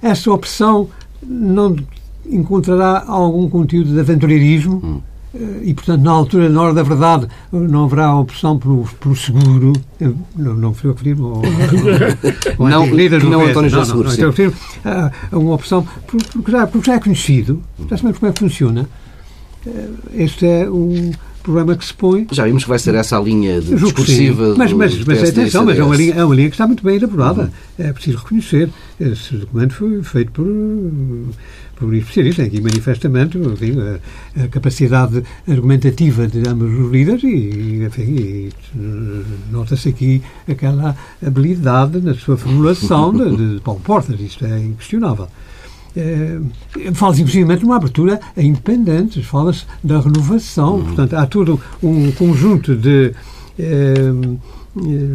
essa 0.02 0.31
opção 0.31 0.88
não 1.23 1.76
encontrará 2.26 3.05
algum 3.07 3.49
conteúdo 3.49 3.93
de 3.93 4.00
aventureirismo. 4.00 4.81
Hum 4.85 5.00
eh, 5.00 5.10
e, 5.63 5.73
portanto, 5.75 6.03
na 6.03 6.11
altura, 6.11 6.49
na 6.49 6.61
hora 6.61 6.75
da 6.75 6.83
verdade, 6.83 7.29
não 7.53 7.85
haverá 7.85 8.15
opção 8.17 8.59
pelo, 8.59 8.85
pelo 9.01 9.15
seguro. 9.15 9.73
Não, 10.37 10.55
não 10.55 10.75
fui 10.75 10.91
eu 10.91 10.95
que 10.95 11.05
Não, 12.59 12.69
não, 12.69 13.31
não 13.31 13.47
António 13.47 13.71
José 13.71 13.85
Seguro. 13.85 14.09
Não, 14.09 14.17
não, 14.17 14.31
então, 14.31 14.53
uh, 15.33 15.39
uma 15.39 15.55
opção, 15.55 15.87
porque 16.07 16.51
já, 16.51 16.67
porque 16.67 16.87
já 16.91 16.97
é 16.97 17.01
conhecido, 17.01 17.63
já 17.89 17.97
sabemos 17.97 18.19
como 18.19 18.31
é 18.31 18.33
que 18.33 18.41
funciona. 18.41 18.89
Uh, 19.65 19.99
este 20.15 20.47
é 20.47 20.69
o 20.69 21.13
problema 21.42 21.76
que 21.76 21.85
se 21.85 21.94
põe. 21.94 22.26
Já 22.30 22.44
vimos 22.44 22.64
que 22.64 22.68
vai 22.68 22.78
ser 22.78 22.94
essa 22.94 23.18
a 23.18 23.20
linha 23.20 23.61
de 23.61 23.75
discursiva. 23.75 24.54
Mas, 24.56 24.73
mas, 24.73 24.94
do 24.97 25.06
mas 25.06 25.28
atenção, 25.28 25.64
mas 25.64 25.78
é 25.78 25.85
uma, 25.85 25.97
linha, 25.97 26.14
é 26.14 26.25
uma 26.25 26.35
linha 26.35 26.49
que 26.49 26.54
está 26.54 26.66
muito 26.66 26.82
bem 26.82 26.97
elaborada. 26.97 27.42
Uhum. 27.42 27.87
É 27.87 27.92
preciso 27.92 28.18
reconhecer. 28.18 28.70
Esse 29.00 29.37
documento 29.37 29.75
foi 29.75 30.02
feito 30.02 30.32
por 30.32 30.47
por 31.80 31.94
especialistas, 31.94 32.47
aqui 32.47 32.61
manifestamente 32.61 33.38
enfim, 33.38 33.75
a, 33.80 34.44
a, 34.44 34.49
capacidade 34.49 35.25
argumentativa 35.49 36.26
de 36.26 36.47
ambos 36.47 36.70
os 36.78 36.92
líderes 36.92 37.25
e, 37.25 37.82
enfim, 37.82 38.50
nota-se 39.50 39.88
aqui 39.88 40.23
aquela 40.47 40.94
habilidade 41.26 42.02
na 42.02 42.14
sua 42.14 42.37
formulação 42.37 43.14
de, 43.14 43.54
de 43.54 43.61
Paulo 43.61 43.80
Portas, 43.80 44.20
isto 44.20 44.44
é 44.44 44.61
inquestionável. 44.61 45.26
É, 45.97 46.38
fala-se, 46.94 47.23
inclusive, 47.23 47.56
de 47.56 47.64
uma 47.64 47.76
abertura 47.76 48.20
a 48.37 48.42
independentes, 48.42 49.25
fala-se 49.25 49.64
da 49.82 50.00
renovação, 50.00 50.76
uhum. 50.76 50.85
portanto, 50.85 51.14
há 51.14 51.26
todo 51.26 51.61
um 51.82 52.12
conjunto 52.12 52.76
de 52.76 53.12
é, 53.59 53.94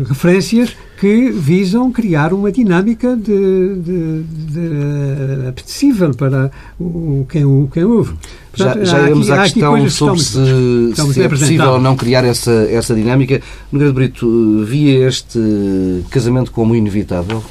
referências 0.08 0.76
que 1.00 1.32
visam 1.32 1.92
criar 1.92 2.34
uma 2.34 2.52
dinâmica 2.52 3.16
de, 3.16 3.76
de, 3.76 4.24
de 4.24 5.48
apetecível 5.48 6.14
para 6.14 6.52
o, 6.80 7.26
quem, 7.30 7.46
o, 7.46 7.70
quem 7.72 7.86
ouve. 7.86 8.16
Portanto, 8.52 8.86
já, 8.86 8.98
já 8.98 9.02
iremos 9.04 9.30
à 9.30 9.44
questão 9.44 9.90
sobre 9.90 10.20
se, 10.20 10.94
se 11.14 11.22
é 11.22 11.30
possível 11.30 11.72
ou 11.72 11.80
não 11.80 11.96
criar 11.96 12.26
essa, 12.26 12.52
essa 12.52 12.94
dinâmica. 12.94 13.42
Nogueira 13.72 13.94
Brito, 13.94 14.64
via 14.66 15.08
este 15.08 16.04
casamento 16.10 16.52
como 16.52 16.76
inevitável? 16.76 17.44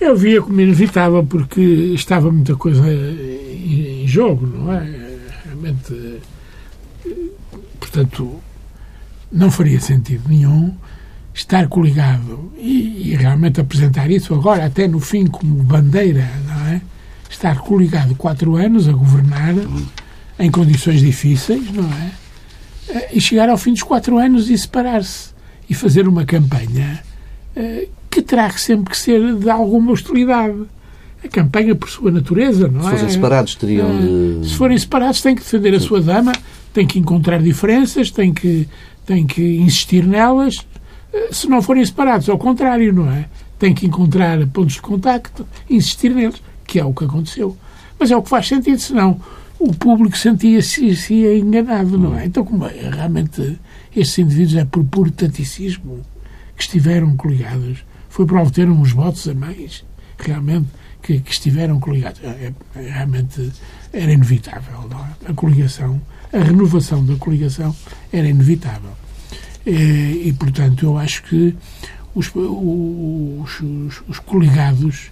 Eu 0.00 0.16
via 0.16 0.40
como 0.40 0.60
inevitável 0.60 1.22
porque 1.24 1.60
estava 1.60 2.32
muita 2.32 2.56
coisa 2.56 2.82
em 2.90 4.08
jogo, 4.08 4.46
não 4.46 4.72
é? 4.72 5.18
Realmente, 5.44 6.20
portanto, 7.78 8.40
não 9.30 9.50
faria 9.50 9.78
sentido 9.78 10.28
nenhum 10.28 10.74
estar 11.34 11.68
coligado 11.68 12.50
e, 12.56 13.10
e, 13.10 13.14
realmente 13.14 13.60
apresentar 13.60 14.10
isso 14.10 14.34
agora, 14.34 14.64
até 14.64 14.88
no 14.88 15.00
fim, 15.00 15.26
como 15.26 15.62
bandeira, 15.62 16.28
não 16.46 16.66
é? 16.68 16.80
Estar 17.28 17.58
coligado 17.58 18.14
quatro 18.14 18.56
anos 18.56 18.88
a 18.88 18.92
governar 18.92 19.54
em 20.38 20.50
condições 20.50 21.00
difíceis, 21.00 21.70
não 21.70 21.84
é? 21.84 22.10
Eh, 22.88 23.10
e 23.14 23.20
chegar 23.20 23.48
ao 23.48 23.58
fim 23.58 23.72
dos 23.72 23.82
quatro 23.82 24.18
anos 24.18 24.48
e 24.48 24.58
separar-se 24.58 25.30
e 25.68 25.74
fazer 25.74 26.08
uma 26.08 26.24
campanha 26.24 27.02
eh, 27.54 27.88
que 28.10 28.20
terá 28.20 28.50
sempre 28.50 28.90
que 28.90 28.98
ser 28.98 29.34
de 29.36 29.48
alguma 29.48 29.92
hostilidade. 29.92 30.56
a 31.24 31.28
campanha 31.28 31.74
por 31.74 31.88
sua 31.88 32.10
natureza, 32.10 32.66
não 32.68 32.80
se 32.80 32.86
é? 32.86 32.90
Se 32.90 32.96
fossem 32.96 33.10
separados, 33.10 33.54
teriam 33.54 33.88
de... 34.40 34.48
Se 34.48 34.56
forem 34.56 34.76
separados, 34.76 35.22
têm 35.22 35.34
que 35.34 35.42
defender 35.42 35.74
a 35.74 35.80
sua 35.80 36.00
dama, 36.00 36.32
têm 36.72 36.86
que 36.86 36.98
encontrar 36.98 37.40
diferenças, 37.40 38.10
têm 38.10 38.32
que, 38.32 38.68
têm 39.06 39.26
que 39.26 39.58
insistir 39.58 40.04
nelas. 40.06 40.66
Se 41.30 41.46
não 41.48 41.62
forem 41.62 41.84
separados, 41.84 42.28
ao 42.28 42.38
contrário, 42.38 42.92
não 42.92 43.10
é? 43.10 43.26
Têm 43.58 43.74
que 43.74 43.86
encontrar 43.86 44.44
pontos 44.48 44.74
de 44.74 44.82
contacto, 44.82 45.46
insistir 45.68 46.14
neles, 46.14 46.42
que 46.66 46.80
é 46.80 46.84
o 46.84 46.94
que 46.94 47.04
aconteceu. 47.04 47.56
Mas 47.98 48.10
é 48.10 48.16
o 48.16 48.22
que 48.22 48.30
faz 48.30 48.48
sentido, 48.48 48.78
senão 48.78 49.20
o 49.58 49.74
público 49.74 50.16
sentia-se 50.16 50.96
se 50.96 51.26
enganado, 51.36 51.98
não 51.98 52.18
é? 52.18 52.24
Então, 52.24 52.42
como 52.44 52.64
é, 52.64 52.90
realmente 52.90 53.58
estes 53.94 54.18
indivíduos 54.18 54.56
é 54.56 54.64
por 54.64 54.82
puro 54.84 55.10
taticismo 55.10 56.00
que 56.56 56.62
estiveram 56.62 57.14
coligados, 57.14 57.84
foi 58.10 58.26
para 58.26 58.42
obter 58.42 58.68
uns 58.68 58.92
votos 58.92 59.26
a 59.28 59.34
mais, 59.34 59.82
realmente, 60.18 60.68
que, 61.00 61.20
que 61.20 61.32
estiveram 61.32 61.80
coligados. 61.80 62.20
É, 62.22 62.52
é, 62.74 62.80
realmente 62.80 63.50
era 63.92 64.12
inevitável, 64.12 64.86
não 64.90 64.98
é? 64.98 65.30
A 65.30 65.32
coligação, 65.32 65.98
a 66.32 66.38
renovação 66.38 67.06
da 67.06 67.16
coligação 67.16 67.74
era 68.12 68.28
inevitável. 68.28 68.90
E, 69.64 70.24
e 70.26 70.34
portanto, 70.38 70.84
eu 70.84 70.98
acho 70.98 71.22
que 71.22 71.56
os, 72.14 72.30
os, 72.34 73.60
os, 73.60 74.02
os 74.08 74.18
coligados 74.18 75.10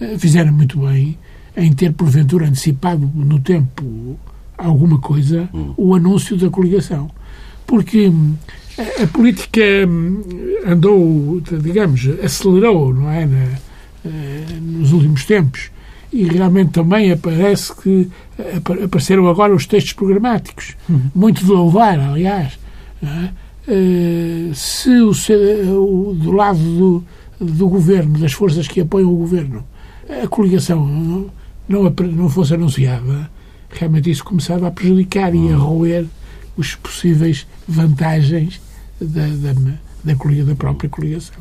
eh, 0.00 0.16
fizeram 0.18 0.52
muito 0.52 0.80
bem 0.80 1.18
em 1.56 1.72
ter, 1.72 1.92
porventura, 1.92 2.46
antecipado 2.46 3.10
no 3.14 3.38
tempo 3.40 4.18
alguma 4.56 4.98
coisa 4.98 5.48
hum. 5.52 5.74
o 5.76 5.94
anúncio 5.94 6.36
da 6.36 6.48
coligação. 6.48 7.10
Porque 7.66 8.08
hum, 8.08 8.34
a, 8.78 9.06
política 9.08 9.60
hum, 9.88 10.22
andou, 10.66 11.40
digamos, 11.40 12.08
acelerou, 12.22 12.94
não 12.94 13.10
é? 13.10 13.28
Eh, 14.04 14.44
nos 14.60 14.92
últimos 14.92 15.24
tempos. 15.24 15.70
E 16.12 16.24
realmente 16.24 16.70
também 16.70 17.12
aparece 17.12 17.74
que 17.74 18.08
apareceram 18.84 19.28
agora 19.28 19.54
os 19.54 19.66
textos 19.66 19.92
programáticos, 19.92 20.76
hum. 20.88 21.00
muito 21.14 21.44
de 21.44 21.50
louvar, 21.50 21.98
aliás. 21.98 22.58
É? 23.02 23.28
Eh, 23.66 24.50
se 24.54 24.90
o, 25.00 26.14
do 26.14 26.32
lado 26.32 26.58
do, 26.58 27.04
do 27.40 27.68
governo, 27.68 28.18
das 28.18 28.32
forças 28.32 28.68
que 28.68 28.80
apoiam 28.80 29.12
o 29.12 29.16
governo, 29.16 29.64
a 30.22 30.26
coligação 30.28 30.86
não, 31.68 31.90
não 31.90 32.28
fosse 32.30 32.54
anunciada, 32.54 33.30
realmente 33.68 34.10
isso 34.10 34.24
começava 34.24 34.68
a 34.68 34.70
prejudicar 34.70 35.34
e 35.34 35.52
a 35.52 35.56
hum. 35.56 35.58
roer 35.58 36.06
os 36.56 36.74
possíveis 36.74 37.46
vantagens 37.66 38.60
da, 39.00 39.26
da, 39.26 39.52
da, 39.52 40.14
da 40.44 40.54
própria 40.54 40.88
coligação. 40.88 41.36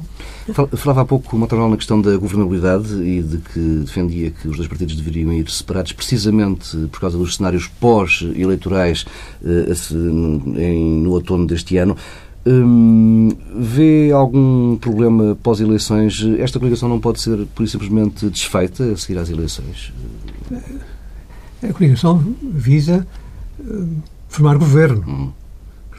Falava 0.75 1.01
há 1.01 1.05
pouco 1.05 1.35
o 1.35 1.69
na 1.69 1.77
questão 1.77 2.01
da 2.01 2.15
governabilidade 2.17 2.93
e 3.01 3.21
de 3.21 3.37
que 3.37 3.59
defendia 3.85 4.31
que 4.31 4.47
os 4.47 4.57
dois 4.57 4.67
partidos 4.67 4.95
deveriam 4.95 5.31
ir 5.33 5.49
separados 5.49 5.91
precisamente 5.91 6.75
por 6.91 6.99
causa 6.99 7.17
dos 7.17 7.35
cenários 7.35 7.67
pós-eleitorais 7.67 9.05
eh, 9.43 9.93
no 9.93 11.11
outono 11.11 11.45
deste 11.45 11.77
ano. 11.77 11.95
Hum, 12.49 13.29
vê 13.57 14.09
algum 14.13 14.77
problema 14.77 15.37
pós-eleições? 15.43 16.23
Esta 16.39 16.59
coligação 16.59 16.87
não 16.87 16.99
pode 16.99 17.19
ser, 17.19 17.45
por 17.47 17.67
simplesmente, 17.67 18.29
desfeita 18.29 18.93
a 18.93 18.95
seguir 18.95 19.19
às 19.19 19.29
eleições? 19.29 19.91
A 21.61 21.73
coligação 21.73 22.23
visa 22.41 23.05
uh, 23.59 23.87
formar 24.29 24.57
governo. 24.57 25.03
Hum. 25.05 25.31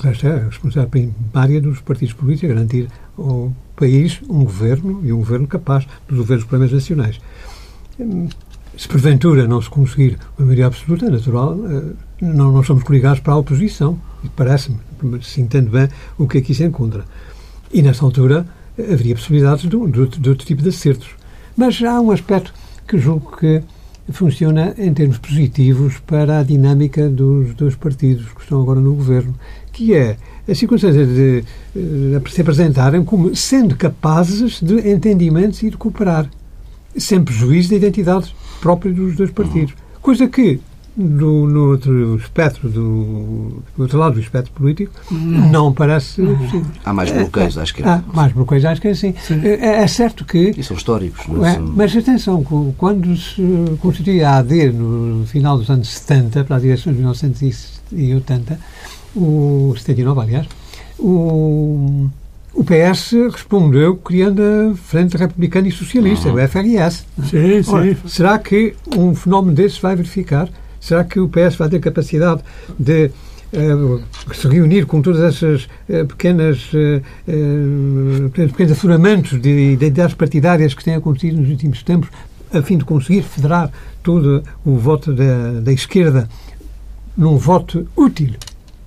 Esta 0.05 0.29
é 0.29 0.31
a 0.33 0.45
responsabilidade 0.45 0.91
primária 0.91 1.61
dos 1.61 1.81
partidos 1.81 2.15
políticos, 2.15 2.55
garantir 2.55 2.89
ao 3.17 3.53
país 3.75 4.21
um 4.29 4.45
governo 4.45 5.01
e 5.05 5.13
um 5.13 5.19
governo 5.19 5.47
capaz 5.47 5.85
de 5.85 5.91
resolver 6.11 6.37
os 6.37 6.45
problemas 6.45 6.73
nacionais. 6.73 7.21
Se 8.77 8.87
porventura 8.87 9.49
não 9.49 9.61
se 9.61 9.69
conseguir 9.69 10.19
uma 10.39 10.47
maioria 10.47 10.67
absoluta, 10.67 11.07
é 11.07 11.11
natural, 11.11 11.55
uh, 11.55 11.97
não, 12.21 12.53
não 12.53 12.63
somos 12.63 12.85
coligados 12.85 13.19
para 13.19 13.33
a 13.33 13.37
oposição. 13.37 13.99
Parece-me, 14.37 14.79
se 15.23 15.41
entende 15.41 15.69
bem 15.69 15.89
o 16.17 16.29
que 16.29 16.39
aqui 16.39 16.55
se 16.55 16.65
encontra. 16.65 17.05
E, 17.73 17.83
nessa 17.83 18.05
altura, 18.05 18.47
haveria 18.79 19.17
possibilidades 19.17 19.69
de, 19.69 19.69
de, 19.69 20.21
de 20.21 20.29
outro 20.29 20.47
tipo 20.47 20.63
de 20.63 20.69
acertos. 20.69 21.09
Mas 21.57 21.83
há 21.83 22.01
um 22.01 22.13
aspecto 22.13 22.55
que 22.87 22.99
julgo 22.99 23.37
que 23.37 23.63
funciona 24.13 24.75
em 24.79 24.95
termos 24.95 25.19
positivos 25.19 25.99
para 25.99 26.39
a 26.39 26.43
dinâmica 26.43 27.09
dos 27.09 27.55
dois 27.55 27.75
partidos 27.75 28.27
que 28.33 28.43
estão 28.43 28.63
agora 28.63 28.81
no 28.81 28.95
governo, 28.95 29.35
que 29.79 29.95
é 29.95 30.17
a 30.49 30.55
circunstância 30.57 31.07
de, 31.07 31.43
de 31.43 31.45
eh, 31.77 32.31
se 32.31 32.41
apresentarem 32.41 33.05
como 33.05 33.37
sendo 33.37 33.77
capazes 33.77 34.61
de 34.61 34.91
entendimentos 34.91 35.63
e 35.63 35.71
de 35.71 35.77
cooperar, 35.77 36.29
sem 36.97 37.23
prejuízo 37.23 37.71
da 37.71 37.77
identidade 37.77 38.35
própria 38.61 38.93
dos 38.93 39.15
dois 39.15 39.31
partidos. 39.31 39.75
Coisa 40.03 40.27
que 40.27 40.61
do, 40.97 41.47
no 41.47 41.71
outro 41.71 42.17
espectro, 42.17 42.69
do, 42.69 43.63
do, 43.77 43.83
outro 43.83 43.99
lado 43.99 44.15
do 44.15 44.21
espectro 44.21 44.53
político, 44.53 44.93
não, 45.13 45.49
não 45.49 45.73
parece 45.73 46.21
possível. 46.21 46.67
Há 46.85 46.93
mais 46.93 47.13
bloqueios 47.13 47.57
à 47.57 47.63
esquerda. 47.63 48.05
Há 48.09 48.17
mais 48.17 48.33
bloqueios 48.33 48.65
à 48.65 48.73
esquerda, 48.73 48.99
sim. 48.99 49.15
É, 49.45 49.83
é, 49.83 49.87
certo 49.87 50.25
que... 50.25 50.55
E 50.57 50.63
são 50.65 50.77
históricos. 50.77 51.25
Não 51.29 51.47
é, 51.47 51.57
mas 51.57 51.97
atenção, 51.97 52.43
quando 52.77 53.17
se 53.17 53.41
constitui 53.81 54.25
a 54.25 54.39
AD 54.39 54.73
no 54.73 55.25
final 55.25 55.57
dos 55.57 55.71
anos 55.71 55.89
70, 55.89 56.43
para 56.43 56.57
as 56.57 56.65
eleições 56.65 56.95
de 56.95 56.99
1980, 56.99 58.59
o 59.15 59.75
79, 59.77 60.21
aliás, 60.21 60.47
o, 60.99 62.09
o 62.53 62.65
PS 62.65 63.13
respondeu 63.33 63.97
criando 63.97 64.43
a 64.43 64.77
Frente 64.77 65.17
Republicana 65.17 65.69
e 65.69 65.73
Socialista, 65.73 66.29
uhum. 66.29 66.35
o 66.35 66.49
FRS. 66.49 67.05
Sim, 67.29 67.63
sim. 67.63 67.73
Ora, 67.73 67.97
será 68.07 68.39
que 68.39 68.75
um 68.97 69.15
fenómeno 69.15 69.55
desses 69.55 69.79
vai 69.79 69.95
verificar? 69.95 70.49
Será 70.81 71.05
que 71.05 71.19
o 71.21 71.29
PS 71.29 71.57
vai 71.57 71.69
ter 71.69 71.81
capacidade 71.81 72.43
de 72.79 73.11
uh, 73.53 74.03
se 74.35 74.49
reunir 74.49 74.87
com 74.87 75.03
todas 75.03 75.23
essas 75.23 75.65
uh, 75.89 76.07
pequenas 76.07 76.71
uh, 76.73 78.31
pequenos 78.31 78.73
afloramentos 78.73 79.41
de 79.41 79.73
identidades 79.73 80.15
partidárias 80.15 80.75
que 80.75 80.85
têm 80.85 80.95
acontecido 80.95 81.41
nos 81.41 81.51
últimos 81.51 81.83
tempos 81.83 82.09
a 82.53 82.63
fim 82.63 82.79
de 82.79 82.85
conseguir 82.85 83.23
federar 83.23 83.71
todo 84.03 84.43
o 84.65 84.77
voto 84.77 85.13
da, 85.13 85.61
da 85.61 85.73
esquerda 85.73 86.29
num 87.17 87.37
voto 87.37 87.87
útil 87.97 88.35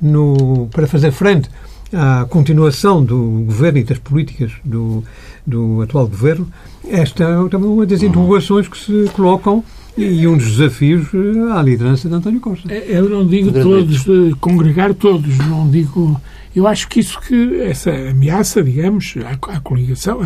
no, 0.01 0.67
para 0.71 0.87
fazer 0.87 1.11
frente 1.11 1.49
à 1.93 2.25
continuação 2.29 3.03
do 3.03 3.43
governo 3.45 3.79
e 3.79 3.83
das 3.83 3.97
políticas 3.99 4.51
do, 4.63 5.03
do 5.45 5.81
atual 5.81 6.07
governo, 6.07 6.47
esta 6.89 7.23
é 7.23 7.49
também 7.49 7.69
uma 7.69 7.85
das 7.85 8.01
interrogações 8.01 8.67
que 8.67 8.77
se 8.77 9.09
colocam 9.13 9.63
e 9.97 10.25
um 10.25 10.37
dos 10.37 10.55
desafios 10.57 11.07
eh, 11.13 11.51
à 11.51 11.61
liderança 11.61 12.07
de 12.07 12.15
António 12.15 12.39
Costa. 12.39 12.73
É, 12.73 12.85
eu 12.87 13.09
não 13.09 13.27
digo 13.27 13.51
todos, 13.51 14.05
congregar 14.39 14.93
todos, 14.93 15.37
não 15.37 15.69
digo. 15.69 16.19
Eu 16.55 16.65
acho 16.65 16.87
que 16.87 16.99
isso 17.01 17.19
que 17.19 17.61
essa 17.61 17.91
ameaça, 17.91 18.63
digamos, 18.63 19.15
à, 19.25 19.55
à 19.55 19.59
coligação 19.59 20.21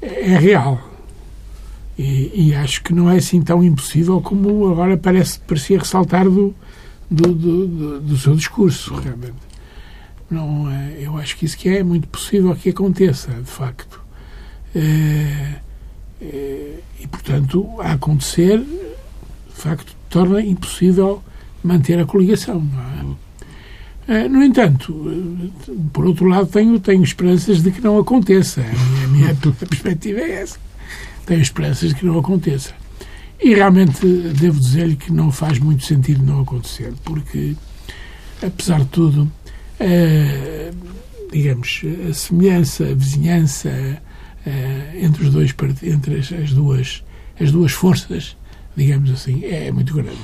é, 0.00 0.32
é 0.32 0.38
real. 0.38 0.80
E, 1.98 2.48
e, 2.48 2.54
acho 2.54 2.82
que 2.82 2.92
não 2.92 3.08
é 3.08 3.16
assim 3.18 3.40
tão 3.40 3.62
impossível 3.62 4.20
como 4.20 4.68
agora 4.68 4.96
parece 4.96 5.38
parecia 5.38 5.78
ressaltar 5.78 6.28
do, 6.28 6.52
do, 7.10 7.34
do, 7.34 8.00
do, 8.00 8.16
seu 8.16 8.34
discurso, 8.34 8.94
realmente. 8.94 9.34
Não, 10.30 10.70
é, 10.70 10.96
eu 11.00 11.16
acho 11.18 11.36
que 11.36 11.44
isso 11.44 11.56
que 11.56 11.68
é 11.68 11.82
muito 11.82 12.08
possível 12.08 12.54
que 12.56 12.70
aconteça, 12.70 13.30
de 13.30 13.50
facto. 13.50 14.00
É, 14.74 15.60
é, 16.20 16.78
e, 17.00 17.06
portanto, 17.06 17.80
a 17.80 17.92
acontecer, 17.92 18.58
de 18.58 19.54
facto, 19.54 19.94
torna 20.08 20.40
impossível 20.40 21.22
manter 21.62 21.98
a 21.98 22.04
coligação. 22.04 22.60
Não 22.60 23.18
é? 24.08 24.24
é? 24.24 24.28
No 24.28 24.42
entanto, 24.42 24.92
por 25.92 26.06
outro 26.06 26.26
lado, 26.26 26.46
tenho, 26.46 26.78
tenho 26.80 27.02
esperanças 27.02 27.62
de 27.62 27.70
que 27.70 27.80
não 27.80 27.98
aconteça. 27.98 28.60
A 28.60 28.64
minha, 28.64 29.04
a 29.04 29.08
minha 29.08 29.34
perspectiva 29.68 30.20
é 30.20 30.42
essa. 30.42 30.58
Tenho 31.26 31.40
esperanças 31.40 31.90
de 31.90 31.94
que 31.94 32.06
não 32.06 32.18
aconteça. 32.18 32.74
E 33.44 33.54
realmente 33.54 34.06
devo 34.06 34.58
dizer-lhe 34.58 34.96
que 34.96 35.12
não 35.12 35.30
faz 35.30 35.58
muito 35.58 35.84
sentido 35.84 36.24
não 36.24 36.40
acontecer, 36.40 36.94
porque, 37.04 37.54
apesar 38.42 38.80
de 38.80 38.86
tudo, 38.86 39.30
é, 39.78 40.72
digamos, 41.30 41.82
a 42.08 42.14
semelhança, 42.14 42.84
a 42.84 42.94
vizinhança, 42.94 44.00
uh, 44.46 45.04
entre 45.04 45.24
os 45.24 45.32
dois 45.32 45.54
entre 45.82 46.18
as, 46.18 46.32
as, 46.32 46.52
duas 46.52 47.04
as 47.40 47.50
duas 47.50 47.72
forças 47.72 48.36
digamos 48.76 49.10
assim 49.10 49.44
é 49.44 49.70
muito 49.70 49.94
grande. 49.94 50.18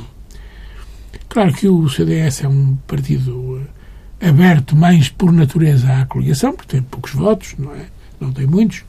Claro 1.29 1.53
que 1.53 1.69
o 1.69 1.89
CDS 1.89 2.43
é 2.43 2.49
um 2.49 2.77
partido 2.89 3.65
eh, 4.21 4.29
aberto 4.29 4.75
mais 4.75 5.09
por 5.09 5.33
natureza 5.33 6.01
à 6.01 6.07
coligação 6.07 6.53
porque 6.53 6.77
tem 6.77 6.83
poucos 6.83 7.13
votos 7.13 7.55
não 7.59 7.73
é? 7.75 7.87
Não 8.21 8.33
tem 8.33 8.47
muitos 8.47 8.85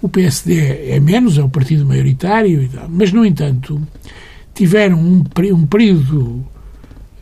o 0.00 0.08
PSD 0.08 0.90
é 0.90 1.00
menos 1.00 1.38
é 1.38 1.42
o 1.42 1.48
partido 1.48 1.84
maioritário 1.84 2.68
mas 2.88 3.12
no 3.12 3.24
entanto 3.24 3.80
tiveram 4.54 4.98
um, 4.98 5.24
um 5.52 5.66
período 5.66 6.44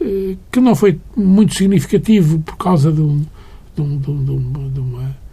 uh, 0.01 0.39
que 0.51 0.61
não 0.61 0.75
foi 0.75 1.01
muito 1.17 1.55
significativo 1.55 2.39
por 2.41 2.57
causa 2.57 2.93
de 2.93 3.01
um, 3.01 3.25
de, 3.75 3.83
um, 3.83 3.99
de, 3.99 4.11
um, 4.11 4.71
de 4.73 4.81
uma 4.81 5.27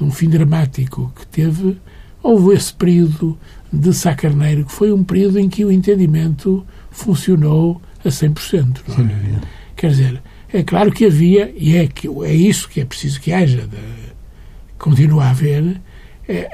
um 0.00 0.10
fim 0.10 0.28
dramático 0.28 1.12
que 1.16 1.26
teve, 1.26 1.78
houve 2.22 2.54
esse 2.54 2.72
período 2.72 3.38
de 3.72 3.92
Sá 3.92 4.14
Carneiro, 4.14 4.64
que 4.64 4.72
foi 4.72 4.92
um 4.92 5.02
período 5.02 5.38
em 5.38 5.48
que 5.48 5.64
o 5.64 5.72
entendimento 5.72 6.66
funcionou 6.90 7.80
a 8.04 8.08
100%. 8.08 8.80
Não 8.88 9.04
é? 9.06 9.40
Quer 9.74 9.90
dizer, 9.90 10.22
é 10.52 10.62
claro 10.62 10.92
que 10.92 11.06
havia, 11.06 11.52
e 11.56 11.76
é, 11.76 11.86
que, 11.86 12.08
é 12.24 12.34
isso 12.34 12.68
que 12.68 12.80
é 12.80 12.84
preciso 12.84 13.20
que 13.20 13.32
haja, 13.32 13.66
de, 13.66 13.78
continua 14.78 15.24
a 15.24 15.30
haver, 15.30 15.80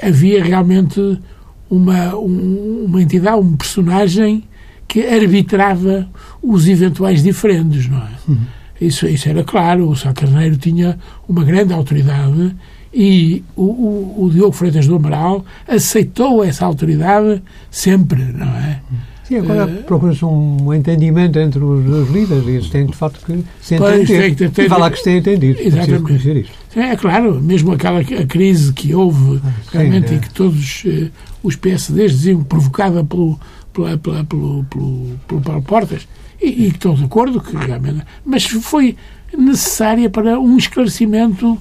havia 0.02 0.42
realmente 0.42 1.18
uma, 1.70 2.14
um, 2.16 2.84
uma 2.86 3.02
entidade, 3.02 3.38
um 3.38 3.56
personagem 3.56 4.44
que 4.86 5.06
arbitrava 5.06 6.08
os 6.42 6.68
eventuais 6.68 7.22
diferendos, 7.22 7.88
não 7.88 7.98
é? 7.98 8.10
Uhum. 8.28 8.46
Isso, 8.80 9.06
isso 9.06 9.28
era 9.28 9.44
claro, 9.44 9.88
o 9.88 9.96
Sá 9.96 10.12
Carneiro 10.12 10.56
tinha 10.56 10.98
uma 11.28 11.44
grande 11.44 11.72
autoridade 11.72 12.54
e 12.92 13.42
o, 13.56 13.62
o, 13.62 14.24
o 14.24 14.30
Diogo 14.30 14.52
Freitas 14.52 14.86
do 14.86 14.96
Amaral 14.96 15.44
aceitou 15.66 16.44
essa 16.44 16.66
autoridade 16.66 17.40
sempre, 17.70 18.22
não 18.24 18.48
é? 18.48 18.80
Sim, 19.32 19.38
agora 19.38 19.66
uh, 19.66 19.82
procura-se 19.84 20.24
um 20.24 20.74
entendimento 20.74 21.38
entre 21.38 21.64
os, 21.64 21.88
os 21.88 22.10
líderes 22.10 22.46
e 22.46 22.50
eles 22.50 22.68
têm 22.68 22.84
de 22.84 22.94
facto 22.94 23.24
que 23.24 23.42
se 23.62 23.76
entender. 23.76 24.50
Tem, 24.50 24.66
e 24.66 24.68
falar 24.68 24.90
que 24.90 24.98
se 24.98 25.04
têm 25.04 25.18
entendido. 25.18 25.58
Exatamente. 25.58 26.50
É 26.76 26.96
claro, 26.96 27.40
mesmo 27.40 27.72
aquela 27.72 28.00
a 28.00 28.26
crise 28.26 28.72
que 28.74 28.94
houve 28.94 29.40
ah, 29.42 29.52
realmente 29.72 30.08
sim, 30.08 30.14
é. 30.14 30.18
e 30.18 30.20
que 30.20 30.30
todos 30.30 30.84
uh, 30.84 31.10
os 31.42 31.56
PSDs 31.56 32.12
diziam 32.12 32.44
provocada 32.44 33.02
pelo, 33.02 33.40
pela, 33.72 33.96
pela, 33.96 34.24
pelo, 34.24 34.64
pelo, 34.64 35.18
pelo 35.26 35.40
Paulo 35.40 35.62
Portas 35.62 36.06
e, 36.40 36.64
e 36.64 36.68
estou 36.68 36.94
de 36.94 37.04
acordo 37.04 37.40
que 37.40 37.56
realmente. 37.56 38.02
Mas 38.26 38.44
foi 38.44 38.96
necessária 39.36 40.10
para 40.10 40.38
um 40.38 40.58
esclarecimento 40.58 41.58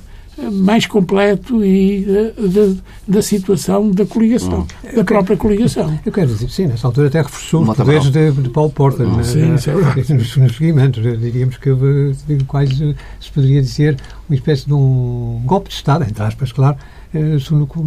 mais 0.50 0.86
completo 0.86 1.64
e 1.64 2.06
da, 2.38 2.82
da 3.08 3.22
situação 3.22 3.92
da 3.92 4.06
coligação, 4.06 4.68
hum. 4.84 4.96
da 4.96 5.04
própria 5.04 5.38
coligação. 5.38 6.00
Eu 6.06 6.12
quero 6.12 6.28
dizer, 6.28 6.50
sim, 6.50 6.68
nessa 6.68 6.88
altura 6.88 7.08
até 7.08 7.22
reforçou 7.22 7.64
os 7.64 7.76
poderes 7.76 8.10
de, 8.10 8.32
de, 8.32 8.50
Paulo 8.50 8.72
Porta 8.72 9.04
hum, 9.04 9.24
sim, 9.24 9.42
é 9.42 10.14
nos, 10.14 10.38
nos 10.38 10.56
seguimentos. 10.56 11.04
Diríamos 11.20 11.58
que 11.58 11.70
houve 11.70 12.16
quase, 12.48 12.96
se 13.20 13.32
poderia 13.32 13.62
dizer, 13.62 13.98
uma 14.30 14.36
espécie 14.36 14.66
de 14.66 14.74
um 14.74 15.42
golpe 15.46 15.70
de 15.70 15.76
Estado, 15.76 16.04
entre 16.04 16.24
aspas, 16.24 16.52
claro, 16.52 16.78
eh, 17.14 17.38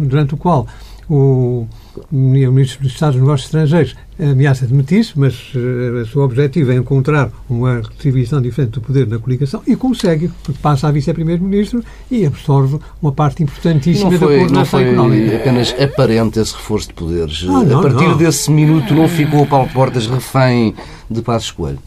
durante 0.07 0.33
o 0.33 0.37
qual 0.37 0.67
o 1.09 1.67
Ministro 2.11 2.81
dos 2.83 2.93
Estados 2.93 3.15
dos 3.15 3.23
Negócios 3.23 3.47
Estrangeiros 3.47 3.95
ameaça 4.19 4.65
demitir-se, 4.65 5.11
mas 5.15 5.53
uh, 5.55 6.01
o 6.01 6.05
seu 6.05 6.21
objetivo 6.21 6.71
é 6.71 6.75
encontrar 6.75 7.29
uma 7.49 7.81
distribuição 7.81 8.41
diferente 8.41 8.71
do 8.71 8.81
poder 8.81 9.07
na 9.07 9.19
coligação 9.19 9.61
e 9.67 9.75
consegue, 9.75 10.31
porque 10.43 10.59
passa 10.61 10.87
a 10.87 10.91
vice-primeiro-ministro 10.91 11.83
e 12.09 12.25
absorve 12.25 12.79
uma 13.01 13.11
parte 13.11 13.43
importantíssima 13.43 14.09
não 14.09 14.17
foi, 14.17 14.27
da 14.27 14.37
coordenação 14.39 14.79
não 14.79 14.85
foi 14.85 14.93
económica. 14.93 15.35
apenas 15.35 15.75
aparente 15.79 16.39
esse 16.39 16.53
reforço 16.53 16.87
de 16.87 16.93
poderes. 16.93 17.45
Ah, 17.47 17.63
não, 17.63 17.79
a 17.79 17.81
partir 17.81 18.07
não. 18.07 18.17
desse 18.17 18.49
minuto 18.49 18.93
não 18.93 19.07
ficou 19.07 19.41
o 19.41 19.47
Paulo 19.47 19.69
Portas 19.73 20.07
refém 20.07 20.73
de 21.09 21.21
Passos 21.21 21.51
Coelho? 21.51 21.79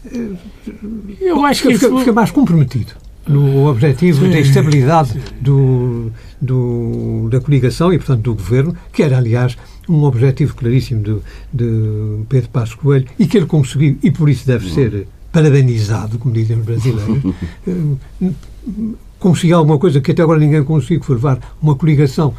Eu 1.19 1.43
acho 1.45 1.63
que 1.63 1.77
fica, 1.77 1.97
fica 1.97 2.13
mais 2.13 2.31
comprometido 2.31 2.93
no 3.29 3.67
objetivo 3.67 4.25
sim, 4.25 4.31
da 4.31 4.39
estabilidade 4.39 5.21
do, 5.39 6.11
do, 6.41 7.29
da 7.29 7.39
coligação 7.39 7.93
e, 7.93 7.97
portanto, 7.97 8.21
do 8.21 8.33
governo, 8.33 8.75
que 8.91 9.03
era, 9.03 9.17
aliás, 9.17 9.55
um 9.87 10.03
objetivo 10.03 10.55
claríssimo 10.55 11.03
de, 11.03 11.15
de 11.53 12.23
Pedro 12.27 12.49
Passos 12.49 12.75
Coelho 12.75 13.07
e 13.17 13.27
que 13.27 13.37
ele 13.37 13.45
conseguiu 13.45 13.97
e 14.01 14.09
por 14.09 14.29
isso 14.29 14.45
deve 14.47 14.71
ser 14.73 15.07
parabenizado, 15.31 16.17
como 16.17 16.33
dizem 16.33 16.57
os 16.57 16.65
brasileiros. 16.65 17.23
Eh, 17.67 18.31
conseguiu 19.19 19.57
alguma 19.57 19.77
coisa 19.77 20.01
que 20.01 20.11
até 20.11 20.21
agora 20.21 20.39
ninguém 20.39 20.63
conseguiu, 20.63 20.99
que 20.99 21.05
foi 21.05 21.15
levar 21.15 21.39
uma 21.61 21.75
coligação 21.75 22.33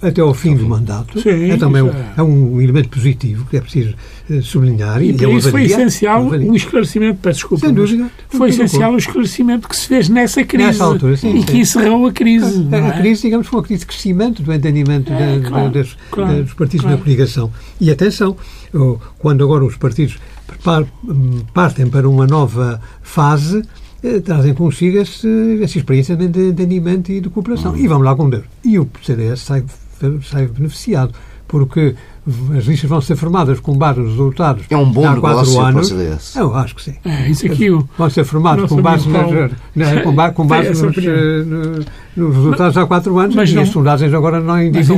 até 0.00 0.20
ao 0.20 0.34
fim 0.34 0.54
do 0.54 0.66
mandato. 0.68 1.20
Sim, 1.20 1.50
é 1.50 1.56
também 1.56 1.82
um, 1.82 1.88
é. 1.88 2.14
é 2.16 2.22
um 2.22 2.60
elemento 2.60 2.90
positivo 2.90 3.46
que 3.48 3.56
é 3.56 3.60
preciso 3.60 3.94
uh, 4.28 4.42
sublinhar. 4.42 5.02
E, 5.02 5.10
e 5.10 5.12
por 5.14 5.30
isso 5.30 5.50
foi 5.50 5.64
essencial 5.64 6.26
o 6.26 6.54
esclarecimento, 6.54 7.18
peço 7.22 7.38
desculpa, 7.40 7.66
Sem 7.66 7.74
dúvida. 7.74 8.10
Foi 8.28 8.50
essencial 8.50 8.92
o 8.92 8.98
esclarecimento 8.98 9.68
que 9.68 9.76
se 9.76 9.88
fez 9.88 10.08
nessa 10.08 10.44
crise 10.44 10.66
nessa 10.66 10.84
altura, 10.84 11.16
sim, 11.16 11.34
e 11.34 11.40
sim. 11.40 11.46
que 11.46 11.58
encerrou 11.58 12.06
a 12.06 12.12
crise. 12.12 12.68
A, 12.70 12.76
a, 12.76 12.88
a, 12.88 12.92
crise, 12.92 13.22
digamos, 13.22 13.46
foi 13.46 13.58
uma 13.58 13.64
crise 13.64 13.80
de 13.80 13.86
crescimento 13.86 14.42
do 14.42 14.52
entendimento 14.52 15.12
é, 15.12 15.38
da, 15.38 15.48
claro, 15.48 15.70
das, 15.70 15.96
claro, 16.10 16.42
dos 16.42 16.54
partidos 16.54 16.82
claro. 16.82 16.98
na 16.98 17.02
coligação. 17.02 17.50
E 17.80 17.90
atenção, 17.90 18.36
quando 19.18 19.42
agora 19.42 19.64
os 19.64 19.76
partidos 19.76 20.18
partem 21.54 21.86
para 21.88 22.08
uma 22.08 22.26
nova 22.26 22.80
fase, 23.02 23.62
eh, 24.02 24.20
trazem 24.20 24.54
consigo 24.54 24.98
esse, 24.98 25.60
essa 25.62 25.78
experiência 25.78 26.16
de 26.16 26.50
entendimento 26.50 27.10
e 27.10 27.20
de 27.20 27.28
cooperação. 27.28 27.76
E 27.76 27.86
vamos 27.88 28.04
lá 28.04 28.14
com 28.14 28.28
Deus. 28.28 28.44
E 28.64 28.78
o 28.78 28.88
CDS 29.02 29.40
sai 29.40 29.64
sai 30.22 30.46
beneficiado, 30.46 31.12
porque 31.46 31.94
as 32.56 32.64
listas 32.64 32.90
vão 32.90 33.00
ser 33.00 33.14
formadas 33.14 33.60
com 33.60 33.72
base 33.76 34.00
nos 34.00 34.10
resultados 34.10 34.64
é 34.68 34.76
um 34.76 34.90
bom 34.90 35.08
há 35.08 35.16
quatro 35.16 35.60
anos. 35.60 36.34
Eu 36.34 36.52
acho 36.56 36.74
que 36.74 36.82
sim. 36.82 36.94
É, 37.04 37.28
isso 37.28 37.46
aqui 37.46 37.70
o, 37.70 37.88
vão 37.96 38.10
ser 38.10 38.24
formados 38.24 38.68
com 38.68 38.82
base, 38.82 39.08
nas, 39.08 39.52
na, 39.74 40.02
com 40.02 40.12
base, 40.12 40.34
com 40.34 40.44
base 40.44 40.70
nos, 40.70 40.98
eh, 40.98 41.44
nos, 42.16 42.34
resultados 42.34 42.74
mas, 42.74 42.76
há 42.78 42.86
quatro 42.86 43.16
anos 43.18 43.36
mas 43.36 43.50
e 43.50 43.54
não, 43.54 43.62
as 43.62 43.68
sondagens 43.68 44.12
agora 44.12 44.40
não 44.40 44.60
indicam 44.60 44.96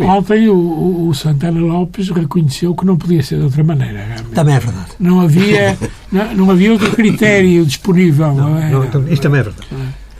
Ontem 0.00 0.48
o, 0.48 1.08
o, 1.08 1.14
Santana 1.14 1.60
Lopes 1.60 2.08
reconheceu 2.08 2.74
que 2.74 2.84
não 2.84 2.96
podia 2.96 3.22
ser 3.22 3.38
de 3.38 3.44
outra 3.44 3.62
maneira. 3.62 3.98
Realmente. 3.98 4.34
Também 4.34 4.56
é 4.56 4.58
verdade. 4.58 4.90
Não 4.98 5.20
havia, 5.20 5.78
não, 6.10 6.34
não 6.34 6.50
havia 6.50 6.72
outro 6.72 6.90
critério 6.90 7.64
disponível. 7.64 8.34
Não, 8.34 8.50
não, 8.50 8.90
não, 8.90 9.08
isto 9.08 9.22
também 9.22 9.40
é 9.40 9.44
verdade. 9.44 9.68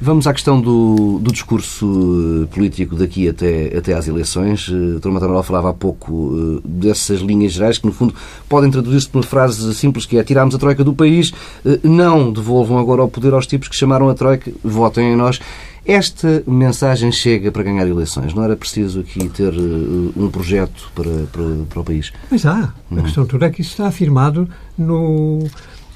É. 0.04 0.14
Vamos 0.14 0.26
à 0.26 0.32
questão 0.32 0.60
do, 0.60 1.18
do 1.18 1.32
discurso 1.32 2.44
eh, 2.44 2.54
político 2.54 2.94
daqui 2.94 3.26
até, 3.28 3.76
até 3.76 3.94
às 3.94 4.06
eleições. 4.06 4.68
Uh, 4.68 4.98
Dr. 5.00 5.08
Matanal 5.08 5.42
falava 5.42 5.70
há 5.70 5.72
pouco 5.72 6.12
uh, 6.12 6.62
dessas 6.62 7.20
linhas 7.20 7.52
gerais 7.52 7.78
que, 7.78 7.86
no 7.86 7.92
fundo, 7.92 8.14
podem 8.48 8.70
traduzir-se 8.70 9.08
por 9.08 9.18
uma 9.18 9.24
frase 9.24 9.74
simples 9.74 10.04
que 10.04 10.18
é 10.18 10.22
tirarmos 10.22 10.54
a 10.54 10.58
Troika 10.58 10.84
do 10.84 10.92
país, 10.92 11.30
uh, 11.64 11.80
não 11.82 12.30
devolvam 12.30 12.78
agora 12.78 13.02
o 13.02 13.08
poder 13.08 13.32
aos 13.32 13.46
tipos 13.46 13.66
que 13.68 13.76
chamaram 13.76 14.08
a 14.08 14.14
Troika, 14.14 14.52
votem 14.62 15.12
em 15.12 15.16
nós. 15.16 15.40
Esta 15.86 16.42
mensagem 16.46 17.12
chega 17.12 17.52
para 17.52 17.62
ganhar 17.62 17.86
eleições. 17.86 18.32
Não 18.32 18.42
era 18.42 18.56
preciso 18.56 19.00
aqui 19.00 19.28
ter 19.28 19.52
um 19.52 20.30
projeto 20.30 20.90
para, 20.94 21.10
para, 21.30 21.44
para 21.68 21.80
o 21.80 21.84
país? 21.84 22.10
Mas 22.30 22.46
há. 22.46 22.72
A 22.90 23.02
questão 23.02 23.26
toda 23.26 23.44
é 23.44 23.50
que 23.50 23.60
isso 23.60 23.72
está 23.72 23.86
afirmado 23.88 24.48
no 24.78 25.46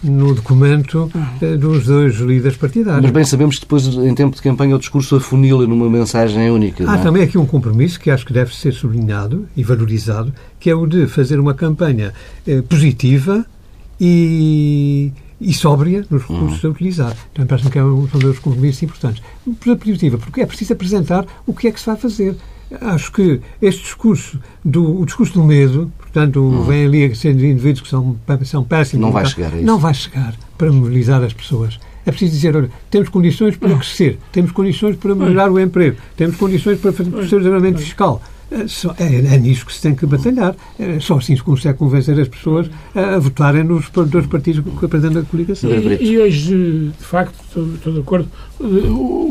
no 0.02 0.34
documento 0.34 1.10
eh, 1.42 1.56
dos 1.56 1.86
dois 1.86 2.16
líderes 2.16 2.56
partidários. 2.56 3.02
Mas 3.02 3.10
bem 3.10 3.24
sabemos 3.24 3.56
que 3.56 3.62
depois, 3.62 3.84
em 3.86 4.14
tempo 4.14 4.36
de 4.36 4.42
campanha, 4.42 4.76
o 4.76 4.78
discurso 4.78 5.16
afunila 5.16 5.66
numa 5.66 5.88
mensagem 5.90 6.50
única. 6.50 6.88
Há 6.90 6.98
é? 6.98 7.02
também 7.02 7.22
aqui 7.22 7.36
um 7.36 7.46
compromisso 7.46 7.98
que 7.98 8.10
acho 8.10 8.24
que 8.24 8.32
deve 8.32 8.54
ser 8.54 8.72
sublinhado 8.72 9.48
e 9.56 9.62
valorizado, 9.62 10.32
que 10.60 10.70
é 10.70 10.74
o 10.74 10.86
de 10.86 11.06
fazer 11.06 11.40
uma 11.40 11.54
campanha 11.54 12.12
eh, 12.46 12.62
positiva 12.62 13.44
e, 14.00 15.12
e 15.40 15.52
sóbria 15.52 16.04
nos 16.08 16.22
recursos 16.22 16.62
uhum. 16.62 16.70
a 16.70 16.72
utilizar. 16.72 17.16
Então, 17.32 17.46
parece-me 17.46 17.70
que 17.70 17.78
é 17.78 17.84
um, 17.84 18.08
são 18.08 18.20
dois 18.20 18.38
compromissos 18.38 18.82
importantes. 18.82 19.22
Positiva, 19.64 20.18
porque 20.18 20.40
é 20.40 20.46
preciso 20.46 20.72
apresentar 20.72 21.26
o 21.46 21.52
que 21.52 21.66
é 21.66 21.72
que 21.72 21.80
se 21.80 21.86
vai 21.86 21.96
fazer 21.96 22.36
acho 22.80 23.12
que 23.12 23.40
este 23.60 23.82
discurso, 23.82 24.38
do, 24.64 25.00
o 25.00 25.06
discurso 25.06 25.34
do 25.34 25.44
medo, 25.44 25.90
portanto, 26.12 26.40
uhum. 26.40 26.64
vem 26.64 26.86
ali 26.86 27.04
a 27.04 27.14
ser 27.14 27.32
indivíduos 27.32 27.80
que 27.80 27.88
são, 27.88 28.16
são 28.44 28.64
péssimos. 28.64 29.06
Não 29.06 29.12
vai 29.12 29.26
chegar 29.26 29.52
a 29.52 29.56
isso. 29.56 29.66
Não 29.66 29.78
vai 29.78 29.94
chegar 29.94 30.34
para 30.56 30.72
mobilizar 30.72 31.22
as 31.22 31.32
pessoas. 31.32 31.78
É 32.04 32.10
preciso 32.10 32.32
dizer, 32.32 32.56
olha, 32.56 32.70
temos 32.90 33.08
condições 33.10 33.56
para 33.56 33.74
crescer, 33.76 34.18
temos 34.32 34.50
condições 34.50 34.96
para 34.96 35.14
melhorar 35.14 35.50
o 35.50 35.60
emprego, 35.60 35.96
temos 36.16 36.36
condições 36.36 36.78
para 36.78 36.92
fazer 36.92 37.10
o 37.10 37.22
desenvolvimento 37.22 37.78
fiscal. 37.78 38.22
É, 38.50 39.04
é, 39.04 39.34
é, 39.34 39.38
nisso 39.38 39.66
que 39.66 39.74
se 39.74 39.82
tem 39.82 39.94
que 39.94 40.06
batalhar. 40.06 40.56
É, 40.78 40.98
só 41.00 41.18
assim 41.18 41.36
se 41.36 41.42
consegue 41.42 41.78
convencer 41.78 42.18
as 42.18 42.28
pessoas 42.28 42.70
a, 42.94 43.16
a 43.16 43.18
votarem 43.18 43.62
nos 43.62 43.90
dois 43.90 44.26
partidos 44.26 44.64
que 44.78 44.84
apresentam 44.86 45.20
a 45.20 45.24
coligação. 45.26 45.70
E, 45.70 46.12
e 46.12 46.18
hoje, 46.18 46.90
de 46.98 47.04
facto, 47.04 47.34
estou, 47.46 47.74
estou 47.74 47.92
de 47.92 48.00
acordo, 48.00 48.28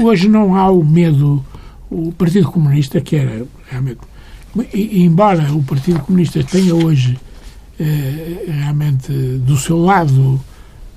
hoje 0.03 0.29
não 0.29 0.55
há 0.55 0.69
o 0.69 0.83
medo 0.83 1.43
o 1.89 2.11
Partido 2.11 2.51
Comunista, 2.51 3.01
que 3.01 3.15
era 3.15 3.45
realmente. 3.69 3.99
E, 4.73 5.03
embora 5.03 5.53
o 5.53 5.63
Partido 5.63 5.99
Comunista 5.99 6.43
tenha 6.43 6.73
hoje 6.73 7.17
eh, 7.79 8.45
realmente 8.47 9.11
do 9.11 9.57
seu 9.57 9.77
lado, 9.77 10.41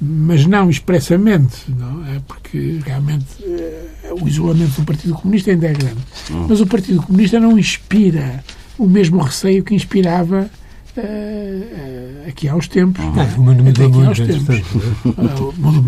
mas 0.01 0.47
não 0.47 0.71
expressamente, 0.71 1.65
não 1.69 2.07
é? 2.07 2.21
Porque 2.27 2.81
realmente 2.85 3.27
eh, 3.43 4.13
o 4.21 4.27
isolamento 4.27 4.81
do 4.81 4.87
Partido 4.87 5.15
Comunista 5.15 5.51
ainda 5.51 5.67
é 5.67 5.73
grande. 5.73 6.01
Hum. 6.31 6.47
Mas 6.49 6.61
o 6.61 6.67
Partido 6.67 7.03
Comunista 7.03 7.39
não 7.39 7.59
inspira 7.59 8.43
o 8.79 8.87
mesmo 8.87 9.21
receio 9.21 9.63
que 9.63 9.75
inspirava 9.75 10.51
Uh, 10.97 12.29
aqui 12.29 12.49
há 12.49 12.55
uns 12.57 12.67
tempos. 12.67 13.03
Ah, 13.17 13.39
o 13.39 13.43
mundo 13.43 13.63
mudou 13.63 13.91
muito. 13.91 14.23
Uh, 14.23 15.55
mudou 15.57 15.83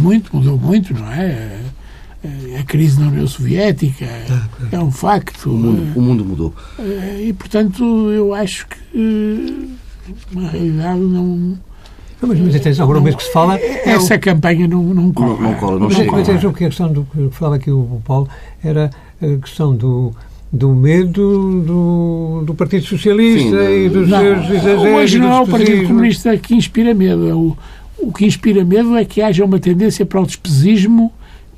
muito, 0.00 0.36
mudou 0.36 0.58
muito, 0.58 0.92
não 0.92 1.10
é? 1.10 1.59
Eh, 2.22 2.58
a 2.58 2.62
crise 2.64 3.00
na 3.00 3.08
União 3.08 3.26
Soviética 3.26 4.06
ah, 4.30 4.48
é 4.70 4.78
um 4.78 4.90
facto. 4.90 5.50
O 5.50 5.56
mundo, 5.56 5.98
o 5.98 6.02
mundo, 6.02 6.24
mudou. 6.24 6.54
Eh, 6.78 7.28
e, 7.28 7.32
portanto, 7.32 7.82
eu 8.10 8.34
acho 8.34 8.66
que, 8.66 9.68
na 10.32 10.50
realidade, 10.50 11.00
não. 11.00 11.58
Mas, 12.20 12.38
mas 12.38 12.54
atenção, 12.54 12.84
agora 12.84 12.98
o 12.98 13.02
mesmo 13.02 13.18
que 13.18 13.24
se 13.24 13.32
fala. 13.32 13.58
É 13.58 13.88
essa 13.88 14.16
o... 14.16 14.20
campanha 14.20 14.68
não, 14.68 14.82
não 14.82 15.10
cola. 15.12 15.34
Não, 15.34 15.40
não 15.40 15.54
cola, 15.54 15.78
não 15.80 15.88
mas, 15.88 15.96
mas 16.06 16.28
atenção 16.28 16.52
que 16.52 16.64
a 16.64 16.68
questão 16.68 16.92
do 16.92 17.04
que 17.04 17.30
falava 17.30 17.56
aqui 17.56 17.70
o 17.70 18.02
Paulo 18.04 18.28
era 18.62 18.90
a 19.22 19.40
questão 19.40 19.74
do, 19.74 20.12
do 20.52 20.74
medo 20.74 21.62
do, 21.62 22.42
do 22.44 22.54
Partido 22.54 22.84
Socialista 22.84 23.66
Sim, 23.66 23.86
e 23.86 23.88
dos 23.88 24.06
não, 24.06 24.18
seus 24.18 24.50
exageros. 24.50 24.82
Hoje 24.82 25.18
não 25.18 25.32
é 25.32 25.40
o 25.40 25.46
Partido 25.46 25.86
Comunista 25.86 26.36
que 26.36 26.54
inspira 26.54 26.92
medo. 26.92 27.26
É 27.26 27.34
o, 27.34 27.56
o 27.98 28.12
que 28.12 28.26
inspira 28.26 28.62
medo 28.62 28.94
é 28.94 29.06
que 29.06 29.22
haja 29.22 29.42
uma 29.42 29.58
tendência 29.58 30.04
para 30.04 30.20
o 30.20 30.26
despesismo 30.26 31.10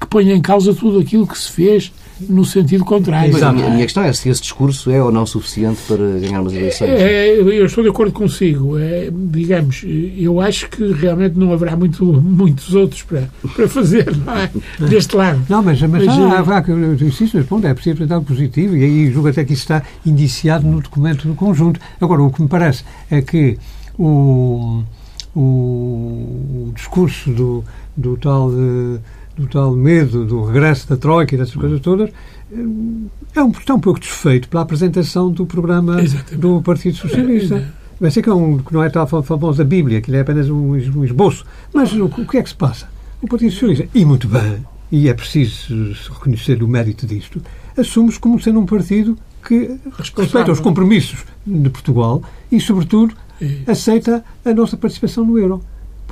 que 0.02 0.06
ponha 0.08 0.34
em 0.34 0.40
causa 0.40 0.74
tudo 0.74 0.98
aquilo 0.98 1.26
que 1.26 1.38
se 1.38 1.50
fez 1.50 1.92
no 2.28 2.44
sentido 2.44 2.84
contrário. 2.84 3.32
Mas 3.32 3.42
a 3.42 3.52
minha, 3.52 3.66
a 3.66 3.70
minha, 3.70 3.84
questão 3.84 4.02
é 4.02 4.12
se 4.12 4.28
esse 4.28 4.42
discurso 4.42 4.90
é 4.90 5.02
ou 5.02 5.10
não 5.10 5.26
suficiente 5.26 5.80
para 5.86 6.18
ganhar 6.20 6.40
umas 6.40 6.52
eleições. 6.52 6.90
É, 6.90 7.36
eu 7.36 7.66
estou 7.66 7.82
de 7.82 7.90
acordo 7.90 8.12
consigo. 8.12 8.78
É, 8.78 9.08
digamos, 9.12 9.84
eu 10.16 10.40
acho 10.40 10.68
que 10.68 10.92
realmente 10.92 11.38
não 11.38 11.52
haverá 11.52 11.76
muito, 11.76 12.04
muitos 12.04 12.74
outros 12.74 13.02
para, 13.02 13.28
para 13.54 13.68
fazer 13.68 14.14
não 14.16 14.36
é? 14.36 14.50
deste 14.88 15.16
lado. 15.16 15.44
Não, 15.48 15.62
mas, 15.62 15.80
mas, 15.82 16.04
mas 16.04 16.08
há, 16.08 16.58
há, 16.58 16.64
eu 16.68 16.94
insisto 16.94 17.36
nesse 17.36 17.48
ponto, 17.48 17.66
é 17.66 17.74
preciso 17.74 17.94
apresentar 17.94 18.20
positivo 18.20 18.76
e 18.76 18.84
aí 18.84 19.10
julgo 19.10 19.28
até 19.28 19.44
que 19.44 19.52
isso 19.52 19.62
está 19.62 19.82
indiciado 20.04 20.66
no 20.66 20.80
documento 20.80 21.26
do 21.26 21.34
conjunto. 21.34 21.80
Agora, 22.00 22.22
o 22.22 22.30
que 22.30 22.42
me 22.42 22.48
parece 22.48 22.84
é 23.10 23.22
que 23.22 23.58
o, 23.98 24.82
o, 25.34 25.40
o 25.40 26.72
discurso 26.74 27.30
do, 27.30 27.64
do 27.96 28.16
tal... 28.16 28.50
De, 28.50 29.00
do 29.36 29.46
tal 29.46 29.74
medo 29.74 30.24
do 30.24 30.44
regresso 30.44 30.88
da 30.88 30.96
Troika 30.96 31.34
e 31.34 31.38
dessas 31.38 31.54
coisas 31.54 31.80
todas, 31.80 32.10
eh, 32.52 32.56
é 33.34 33.42
um, 33.42 33.50
está 33.50 33.74
um 33.74 33.80
pouco 33.80 34.00
desfeito 34.00 34.48
pela 34.48 34.62
apresentação 34.62 35.30
do 35.30 35.46
programa 35.46 36.02
Exatamente. 36.02 36.36
do 36.36 36.62
Partido 36.62 36.96
Socialista. 36.96 37.72
Vai 38.00 38.10
ser 38.10 38.22
que, 38.22 38.28
é 38.28 38.34
um, 38.34 38.58
que 38.58 38.72
não 38.72 38.82
é 38.82 38.90
tal 38.90 39.06
famosa 39.06 39.64
Bíblia, 39.64 40.00
que 40.00 40.14
é 40.14 40.20
apenas 40.20 40.48
um, 40.48 40.72
um 40.72 41.04
esboço. 41.04 41.44
Mas 41.72 41.92
o, 41.92 42.06
o, 42.06 42.26
que 42.26 42.36
é 42.36 42.42
que 42.42 42.48
se 42.48 42.54
passa? 42.54 42.88
O 43.20 43.28
Partido 43.28 43.52
Socialista, 43.52 43.88
e 43.94 44.04
muito 44.04 44.26
bem, 44.26 44.66
e 44.90 45.08
é 45.08 45.14
preciso 45.14 45.92
reconhecer 46.10 46.62
o 46.62 46.68
mérito 46.68 47.06
disto, 47.06 47.40
assume-se 47.76 48.18
como 48.18 48.40
sendo 48.40 48.58
um 48.58 48.66
partido 48.66 49.16
que 49.46 49.78
respeita 49.96 50.52
os 50.52 50.60
compromissos 50.60 51.24
de 51.46 51.70
Portugal 51.70 52.22
e, 52.50 52.60
sobretudo, 52.60 53.14
aceita 53.66 54.24
a 54.44 54.52
nossa 54.52 54.76
participação 54.76 55.24
no 55.24 55.38
euro 55.38 55.62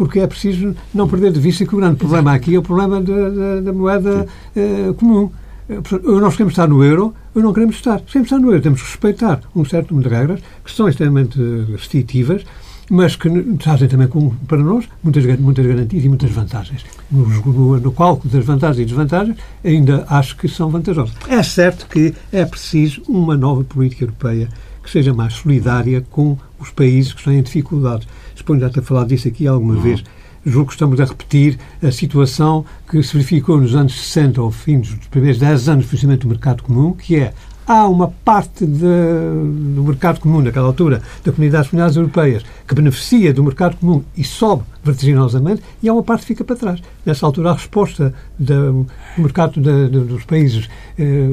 porque 0.01 0.19
é 0.19 0.27
preciso 0.27 0.75
não 0.95 1.07
perder 1.07 1.31
de 1.31 1.39
vista 1.39 1.67
que 1.67 1.75
o 1.75 1.79
grande 1.79 1.97
problema 1.97 2.33
aqui 2.33 2.55
é 2.55 2.59
o 2.59 2.63
problema 2.63 3.03
da, 3.03 3.29
da, 3.29 3.61
da 3.61 3.71
moeda 3.71 4.27
uh, 4.57 4.95
comum. 4.95 5.31
Eh, 5.69 5.79
nós 6.03 6.33
queremos 6.33 6.55
estar 6.55 6.67
no 6.67 6.83
euro, 6.83 7.15
ou 7.35 7.43
não 7.43 7.53
queremos 7.53 7.77
estar. 7.77 8.01
Queremos 8.01 8.29
estar 8.29 8.39
no 8.39 8.49
euro, 8.49 8.63
temos 8.63 8.81
que 8.81 8.89
respeitar 8.89 9.43
um 9.55 9.63
certo 9.63 9.91
número 9.91 10.09
de 10.09 10.17
regras 10.17 10.41
que 10.65 10.73
são 10.73 10.89
extremamente 10.89 11.39
restritivas, 11.71 12.47
mas 12.91 13.15
que 13.15 13.29
trazem 13.59 13.89
também 13.89 14.09
com, 14.09 14.31
para 14.49 14.57
nós 14.57 14.89
muitas, 15.05 15.39
muitas 15.39 15.67
garantias 15.67 16.03
e 16.03 16.09
muitas 16.09 16.31
vantagens. 16.31 16.83
No, 17.11 17.27
no, 17.27 17.79
no 17.79 17.93
cálculo 17.93 18.33
das 18.33 18.43
vantagens 18.43 18.79
e 18.81 18.87
desvantagens, 18.87 19.37
ainda 19.63 20.07
acho 20.09 20.35
que 20.35 20.49
são 20.49 20.71
vantajosas. 20.71 21.15
É 21.29 21.43
certo 21.43 21.87
que 21.89 22.15
é 22.33 22.47
preciso 22.47 23.03
uma 23.07 23.37
nova 23.37 23.63
política 23.65 24.05
europeia 24.05 24.49
que 24.91 24.99
seja 24.99 25.15
mais 25.15 25.35
solidária 25.35 26.05
com 26.11 26.37
os 26.59 26.71
países 26.71 27.13
que 27.13 27.21
estão 27.21 27.33
em 27.33 27.41
dificuldades. 27.41 28.09
Suponho 28.35 28.61
já 28.61 28.69
ter 28.69 28.83
falado 28.83 29.09
disso 29.09 29.29
aqui 29.29 29.47
alguma 29.47 29.75
uhum. 29.75 29.81
vez. 29.81 30.03
Julgo 30.45 30.69
que 30.69 30.73
estamos 30.73 30.99
a 30.99 31.05
repetir 31.05 31.59
a 31.81 31.93
situação 31.93 32.65
que 32.91 33.01
se 33.01 33.13
verificou 33.13 33.61
nos 33.61 33.77
anos 33.77 33.95
60, 33.95 34.41
ao 34.41 34.51
fim 34.51 34.81
dos 34.81 34.95
primeiros 35.09 35.39
10 35.39 35.69
anos 35.69 35.85
de 35.85 35.91
funcionamento 35.91 36.27
do 36.27 36.31
mercado 36.31 36.65
comum, 36.65 36.93
que 36.93 37.17
é 37.17 37.33
há 37.71 37.87
uma 37.87 38.09
parte 38.25 38.67
de, 38.67 38.81
do 38.81 39.85
mercado 39.85 40.19
comum, 40.19 40.43
naquela 40.43 40.67
altura, 40.67 41.01
da 41.25 41.31
Comunidade 41.31 41.63
das 41.63 41.71
Comunidades 41.71 41.97
Europeias, 41.97 42.45
que 42.67 42.75
beneficia 42.75 43.33
do 43.33 43.45
mercado 43.45 43.77
comum 43.77 44.03
e 44.17 44.25
sobe 44.25 44.65
vertiginosamente, 44.83 45.63
e 45.81 45.89
há 45.89 45.93
uma 45.93 46.03
parte 46.03 46.23
que 46.23 46.27
fica 46.29 46.43
para 46.43 46.57
trás. 46.57 46.83
Nessa 47.07 47.25
altura, 47.25 47.51
a 47.51 47.53
resposta 47.53 48.13
do 48.37 48.87
mercado 49.17 49.61
dos 49.61 50.25
países 50.25 50.69
eh, 50.99 51.29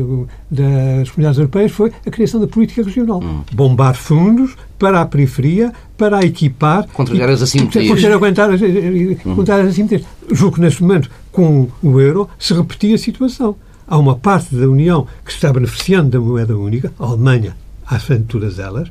das 0.51 1.09
Comunidades 1.09 1.39
Europeias 1.39 1.71
foi 1.71 1.91
a 2.05 2.11
criação 2.11 2.39
da 2.39 2.47
política 2.47 2.83
regional. 2.83 3.19
Hum. 3.23 3.41
Bombar 3.51 3.95
fundos 3.95 4.55
para 4.77 5.01
a 5.01 5.05
periferia, 5.07 5.73
para 5.97 6.17
a 6.19 6.21
equipar... 6.21 6.87
Contrariar 6.89 7.29
as 7.29 7.41
assimetrias. 7.41 7.89
Conseguir 7.89 8.13
aguentar 8.13 8.51
as, 8.51 8.61
hum. 8.61 9.41
as 9.41 9.67
assimetrias. 9.69 10.03
Julgo 10.31 10.55
que, 10.55 10.61
neste 10.61 10.83
momento, 10.83 11.09
com 11.31 11.67
o 11.81 11.99
euro, 11.99 12.29
se 12.37 12.53
repetia 12.53 12.93
a 12.93 12.99
situação 12.99 13.55
há 13.87 13.97
uma 13.97 14.15
parte 14.15 14.55
da 14.55 14.67
União 14.67 15.07
que 15.23 15.31
está 15.31 15.51
beneficiando 15.51 16.11
da 16.11 16.19
moeda 16.19 16.57
única, 16.57 16.91
a 16.99 17.05
Alemanha, 17.05 17.55
à 17.85 17.97
frente 17.97 18.23
de 18.23 18.27
todas 18.27 18.59
elas, 18.59 18.89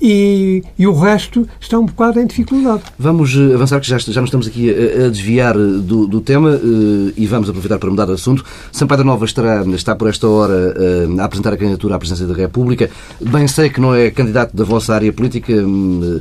e, 0.00 0.62
e, 0.78 0.86
o 0.86 0.92
resto 0.92 1.48
está 1.60 1.78
um 1.78 1.86
bocado 1.86 2.20
em 2.20 2.26
dificuldade. 2.26 2.82
Vamos 2.98 3.34
eh, 3.34 3.54
avançar, 3.54 3.80
que 3.80 3.88
já, 3.88 3.98
já 3.98 4.20
nos 4.20 4.28
estamos 4.28 4.46
aqui 4.46 4.70
a, 4.70 5.06
a 5.06 5.08
desviar 5.08 5.56
eh, 5.56 5.58
do, 5.58 6.06
do, 6.06 6.20
tema 6.20 6.50
uh, 6.50 7.12
e 7.16 7.26
vamos 7.26 7.48
aproveitar 7.48 7.78
para 7.78 7.90
mudar 7.90 8.06
de 8.06 8.12
assunto. 8.12 8.44
Sampaio 8.70 8.98
da 8.98 9.04
Nova 9.04 9.24
estará, 9.24 9.64
está 9.66 9.96
por 9.96 10.08
esta 10.08 10.28
hora 10.28 10.74
a 11.18 11.24
apresentar 11.24 11.52
a 11.52 11.56
candidatura 11.56 11.96
à 11.96 11.98
presidência 11.98 12.26
da 12.26 12.34
República. 12.34 12.90
Bem 13.20 13.48
sei 13.48 13.70
que 13.70 13.80
não 13.80 13.94
é 13.94 14.10
candidato 14.10 14.56
da 14.56 14.64
vossa 14.64 14.94
área 14.94 15.12
política, 15.12 15.52
uh, 15.52 16.20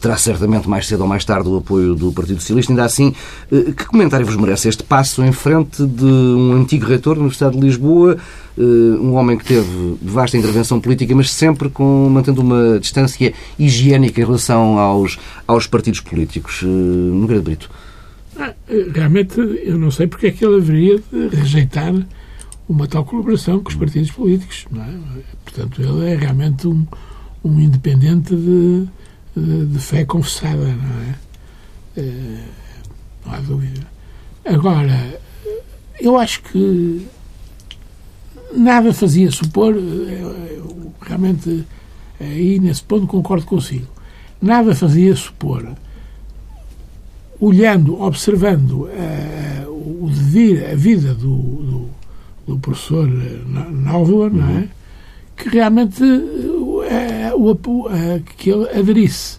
terá 0.00 0.16
certamente 0.16 0.68
mais 0.68 0.86
cedo 0.86 1.02
ou 1.02 1.06
mais 1.06 1.24
tarde 1.24 1.48
o 1.48 1.56
apoio 1.58 1.94
do 1.94 2.12
Partido 2.12 2.40
Socialista. 2.40 2.72
Ainda 2.72 2.84
assim, 2.84 3.14
que 3.50 3.84
comentário 3.86 4.24
vos 4.24 4.36
merece 4.36 4.68
este 4.68 4.82
passo 4.82 5.22
em 5.22 5.32
frente 5.32 5.84
de 5.84 6.04
um 6.04 6.52
antigo 6.52 6.86
reitor 6.86 7.14
da 7.14 7.20
Universidade 7.20 7.56
de 7.56 7.60
Lisboa? 7.60 8.16
Eh, 8.58 8.98
um 9.00 9.14
homem 9.14 9.38
que 9.38 9.44
teve 9.44 9.96
vasta 10.02 10.36
intervenção 10.36 10.80
política, 10.80 11.14
mas 11.14 11.30
sempre 11.30 11.70
com, 11.70 12.08
mantendo 12.10 12.40
uma 12.42 12.80
distância 12.80 13.32
higiênica 13.56 14.20
em 14.20 14.24
relação 14.24 14.76
aos, 14.78 15.16
aos 15.46 15.68
partidos 15.68 16.00
políticos. 16.00 16.62
Eh, 16.64 16.66
Nogueira 16.66 17.40
Brito. 17.40 17.70
Ah, 18.36 18.52
realmente, 18.92 19.38
eu 19.38 19.78
não 19.78 19.92
sei 19.92 20.08
porque 20.08 20.26
é 20.26 20.30
que 20.32 20.44
ele 20.44 20.56
haveria 20.56 20.98
de 20.98 21.36
rejeitar 21.36 21.94
uma 22.68 22.88
tal 22.88 23.04
colaboração 23.04 23.60
com 23.60 23.70
os 23.70 23.76
partidos 23.76 24.10
políticos. 24.10 24.66
É? 24.74 25.22
Portanto, 25.44 25.80
ele 25.80 26.10
é 26.10 26.16
realmente 26.16 26.66
um, 26.66 26.84
um 27.44 27.60
independente 27.60 28.34
de, 28.34 28.86
de, 29.36 29.66
de 29.66 29.78
fé 29.78 30.04
confessada, 30.04 30.66
não 30.66 31.00
é? 31.00 31.14
é? 31.96 32.44
Não 33.24 33.34
há 33.34 33.38
dúvida. 33.38 33.86
Agora, 34.44 35.20
eu 36.00 36.18
acho 36.18 36.42
que 36.42 37.06
nada 38.54 38.92
fazia 38.92 39.30
supor, 39.30 39.74
eh, 39.76 40.58
realmente 41.00 41.64
aí 42.20 42.58
nesse 42.58 42.82
ponto 42.82 43.06
concordo 43.06 43.46
consigo, 43.46 43.86
nada 44.40 44.74
fazia 44.74 45.14
supor, 45.14 45.68
olhando, 47.40 48.00
observando 48.02 48.82
uh, 48.82 50.04
o 50.04 50.10
devir, 50.10 50.64
a 50.64 50.74
vida 50.74 51.14
do, 51.14 51.36
do, 51.36 51.90
do 52.46 52.58
professor 52.58 53.08
Nóvoa, 53.08 54.28
não 54.28 54.48
é? 54.48 54.52
Uhum. 54.52 54.68
Que 55.36 55.48
realmente 55.50 56.02
uh, 56.02 57.34
o, 57.36 57.52
uh, 57.52 58.22
que 58.36 58.50
ele 58.50 58.68
aderisse 58.70 59.38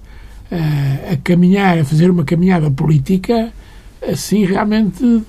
a 1.11 1.15
caminhar, 1.17 1.77
a 1.77 1.85
fazer 1.85 2.09
uma 2.09 2.23
caminhada 2.23 2.71
política, 2.71 3.53
assim 4.01 4.45
realmente, 4.45 5.21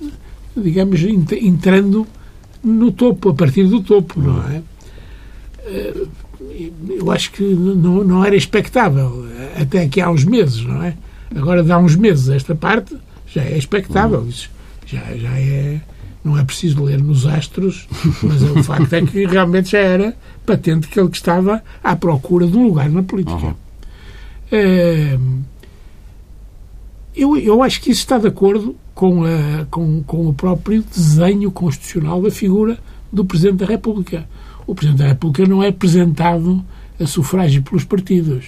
digamos, 0.57 0.99
entrando 1.03 2.07
no 2.63 2.91
topo, 2.91 3.29
a 3.29 3.33
partir 3.33 3.63
do 3.65 3.81
topo, 3.81 4.19
não 4.19 4.47
é? 4.49 4.61
Eh, 5.65 6.07
eu 6.89 7.11
acho 7.11 7.31
que 7.31 7.43
não, 7.43 8.03
não 8.03 8.25
era 8.25 8.35
expectável, 8.35 9.25
até 9.59 9.83
aqui 9.83 10.01
há 10.01 10.09
uns 10.09 10.23
meses, 10.23 10.63
não 10.63 10.83
é? 10.83 10.95
Agora, 11.35 11.63
de 11.63 11.71
há 11.71 11.77
uns 11.77 11.95
meses, 11.95 12.29
esta 12.29 12.53
parte 12.53 12.95
já 13.27 13.43
é 13.43 13.57
expectável. 13.57 14.25
Isso 14.27 14.49
já, 14.85 14.99
já 15.15 15.39
é. 15.39 15.81
Não 16.23 16.37
é 16.37 16.43
preciso 16.43 16.83
ler 16.83 17.01
nos 17.01 17.25
astros, 17.25 17.87
mas 18.21 18.43
o 18.43 18.63
facto 18.63 18.93
é 18.93 19.01
que 19.01 19.25
realmente 19.25 19.71
já 19.71 19.79
era 19.79 20.15
patente 20.45 20.87
que 20.87 20.99
ele 20.99 21.09
estava 21.11 21.63
à 21.83 21.95
procura 21.95 22.45
de 22.45 22.55
um 22.55 22.65
lugar 22.65 22.89
na 22.89 23.01
política. 23.01 23.47
Uhum. 23.47 23.55
É, 24.51 25.17
eu, 27.15 27.37
eu 27.37 27.63
acho 27.63 27.81
que 27.81 27.89
isso 27.89 28.01
está 28.01 28.19
de 28.19 28.27
acordo 28.27 28.75
com, 28.93 29.23
a, 29.23 29.65
com, 29.69 30.03
com 30.03 30.27
o 30.27 30.33
próprio 30.33 30.83
desenho 30.83 31.51
constitucional 31.51 32.21
da 32.21 32.31
figura 32.31 32.77
do 33.11 33.25
Presidente 33.25 33.57
da 33.59 33.65
República. 33.65 34.27
O 34.67 34.75
Presidente 34.75 34.99
da 34.99 35.07
República 35.07 35.47
não 35.47 35.63
é 35.63 35.69
apresentado 35.69 36.63
a 36.99 37.05
sufrágio 37.05 37.63
pelos 37.63 37.83
partidos 37.83 38.45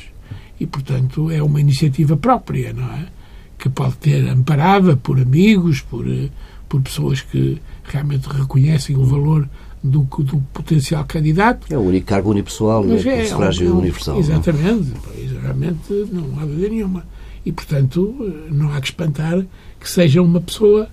e, 0.60 0.66
portanto, 0.66 1.32
é 1.32 1.42
uma 1.42 1.60
iniciativa 1.60 2.16
própria, 2.16 2.74
não 2.74 2.92
é? 2.94 3.08
Que 3.58 3.70
pode 3.70 3.96
ter 3.98 4.28
amparada 4.28 4.96
por 4.96 5.20
amigos, 5.20 5.82
por, 5.82 6.06
por 6.70 6.82
pessoas 6.82 7.22
que 7.22 7.62
realmente 7.84 8.28
reconhecem 8.28 8.96
o 8.96 9.04
valor 9.04 9.48
do, 9.84 10.02
do 10.20 10.40
potencial 10.54 11.04
candidato. 11.06 11.68
É 11.70 11.78
o 11.78 11.82
único 11.82 12.08
cargo 12.08 12.32
unipessoal, 12.32 12.84
Mas 12.84 13.06
é, 13.06 13.22
é 13.22 13.26
sufrágio 13.26 13.68
é 13.68 13.72
um, 13.72 13.80
universal. 13.80 14.20
Exatamente, 14.20 14.94
não? 14.94 15.42
realmente 15.42 16.08
não 16.12 16.40
há 16.40 16.46
dúvida 16.46 16.70
nenhuma 16.70 17.06
e, 17.46 17.52
portanto, 17.52 18.16
não 18.50 18.72
há 18.72 18.80
que 18.80 18.88
espantar 18.88 19.44
que 19.84 19.90
seja 19.90 20.22
uma 20.22 20.40
pessoa. 20.40 20.88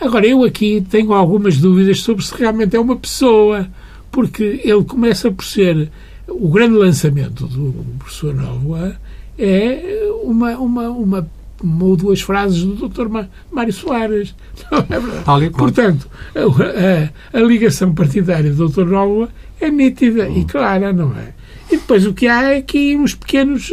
Agora, 0.00 0.26
eu 0.26 0.44
aqui 0.44 0.84
tenho 0.88 1.12
algumas 1.12 1.58
dúvidas 1.58 2.00
sobre 2.00 2.24
se 2.24 2.32
realmente 2.34 2.76
é 2.76 2.80
uma 2.80 2.96
pessoa, 2.96 3.68
porque 4.10 4.60
ele 4.64 4.84
começa 4.84 5.30
por 5.30 5.44
ser 5.44 5.90
o 6.28 6.48
grande 6.48 6.76
lançamento 6.76 7.46
do 7.46 7.84
professor 7.98 8.34
Novoa 8.34 8.96
é 9.38 10.08
uma, 10.22 10.56
uma, 10.56 10.88
uma 10.90 11.30
uma 11.62 11.84
ou 11.86 11.96
duas 11.96 12.20
frases 12.20 12.62
do 12.62 12.88
Dr. 12.88 13.08
Mário 13.50 13.72
Soares. 13.72 14.34
Não 14.70 14.78
é 14.78 15.50
Portanto, 15.50 16.08
a, 16.34 17.36
a, 17.36 17.40
a, 17.40 17.42
ligação 17.42 17.92
partidária 17.92 18.52
do 18.52 18.68
Dr. 18.68 18.84
Nóloa 18.84 19.28
é 19.60 19.68
nítida 19.68 20.28
e 20.28 20.44
clara, 20.44 20.92
não 20.92 21.12
é? 21.18 21.34
E 21.70 21.76
depois 21.76 22.06
o 22.06 22.14
que 22.14 22.28
há 22.28 22.54
é 22.54 22.58
aqui 22.58 22.96
uns 22.96 23.14
pequenos, 23.14 23.72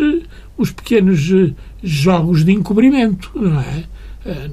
uns 0.58 0.72
pequenos 0.72 1.32
eh, 1.32 1.54
jogos 1.84 2.44
de 2.44 2.52
encobrimento, 2.52 3.32
não 3.36 3.60
é? 3.60 3.84
Eh, 4.26 4.50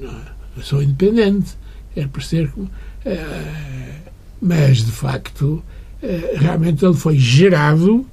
sou 0.61 0.81
independente, 0.83 1.57
quero 1.93 2.09
parecer. 2.09 2.47
Uh, 2.55 4.11
mas, 4.41 4.85
de 4.85 4.91
facto, 4.91 5.63
uh, 6.01 6.37
realmente 6.37 6.85
ele 6.85 6.93
foi 6.93 7.17
gerado 7.17 8.05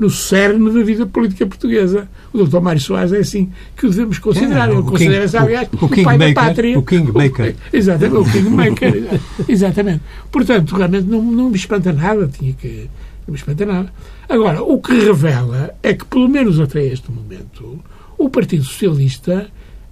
no 0.00 0.10
cerne 0.10 0.72
da 0.72 0.82
vida 0.82 1.06
política 1.06 1.46
portuguesa. 1.46 2.08
O 2.32 2.42
Dr. 2.44 2.60
Mário 2.60 2.80
Soares 2.80 3.12
é 3.12 3.18
assim 3.18 3.50
que 3.76 3.86
o 3.86 3.90
devemos 3.90 4.18
considerar. 4.18 4.70
É, 4.70 4.72
ele 4.72 4.82
considera-se, 4.82 5.36
aliás, 5.36 5.68
o, 5.72 5.84
o, 5.84 5.86
o 5.86 6.02
pai 6.02 6.18
da 6.18 6.32
pátria. 6.32 6.78
O 6.78 6.82
Kingmaker. 6.82 7.54
Exatamente, 7.70 8.16
o 8.16 8.32
Kingmaker. 8.32 9.20
exatamente. 9.48 10.02
Portanto, 10.32 10.74
realmente 10.74 11.06
não, 11.06 11.22
não 11.22 11.50
me 11.50 11.56
espanta 11.56 11.92
nada. 11.92 12.26
Tinha 12.28 12.54
que. 12.54 12.88
Não 13.26 13.32
me 13.32 13.36
espanta 13.36 13.66
nada. 13.66 13.92
Agora, 14.28 14.62
o 14.62 14.80
que 14.80 14.92
revela 14.92 15.74
é 15.82 15.92
que, 15.92 16.04
pelo 16.06 16.28
menos 16.28 16.58
até 16.58 16.82
este 16.84 17.10
momento, 17.12 17.78
o 18.16 18.30
Partido 18.30 18.64
Socialista 18.64 19.50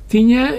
tinha 0.09 0.55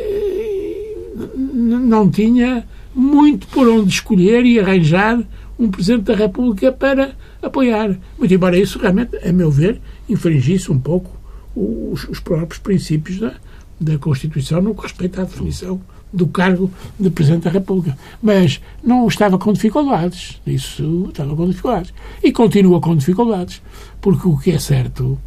não 1.54 2.10
tinha 2.10 2.66
muito 2.94 3.48
por 3.48 3.68
onde 3.68 3.90
escolher 3.90 4.46
e 4.46 4.60
arranjar 4.60 5.22
um 5.58 5.70
Presidente 5.70 6.04
da 6.04 6.16
República 6.16 6.72
para 6.72 7.12
apoiar. 7.42 7.98
Muito 8.18 8.34
embora 8.34 8.58
isso 8.58 8.80
realmente, 8.80 9.18
a 9.18 9.32
meu 9.32 9.52
ver, 9.52 9.82
infringisse 10.08 10.72
um 10.72 10.80
pouco 10.80 11.12
os, 11.56 12.08
os 12.08 12.20
próprios 12.20 12.60
princípios 12.60 13.20
da, 13.20 13.34
da 13.80 13.98
Constituição 13.98 14.62
no 14.62 14.74
que 14.74 14.84
respeita 14.84 15.22
à 15.22 15.26
definição 15.26 15.82
do 16.12 16.28
cargo 16.28 16.72
de 17.00 17.10
Presidente 17.10 17.44
da 17.44 17.52
República. 17.52 17.98
Mas 18.22 18.62
não 18.84 19.08
estava 19.08 19.38
com 19.38 19.52
dificuldades. 19.54 20.42
Isso 20.48 21.08
estava 21.10 21.36
com 21.36 21.48
dificuldades. 21.48 21.94
E 22.24 22.32
continua 22.32 22.80
com 22.80 22.96
dificuldades. 22.96 23.62
Porque 24.02 24.28
o 24.28 24.38
que 24.38 24.52
é 24.52 24.60
certo 24.60 25.20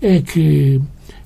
é 0.00 0.20
que 0.20 0.80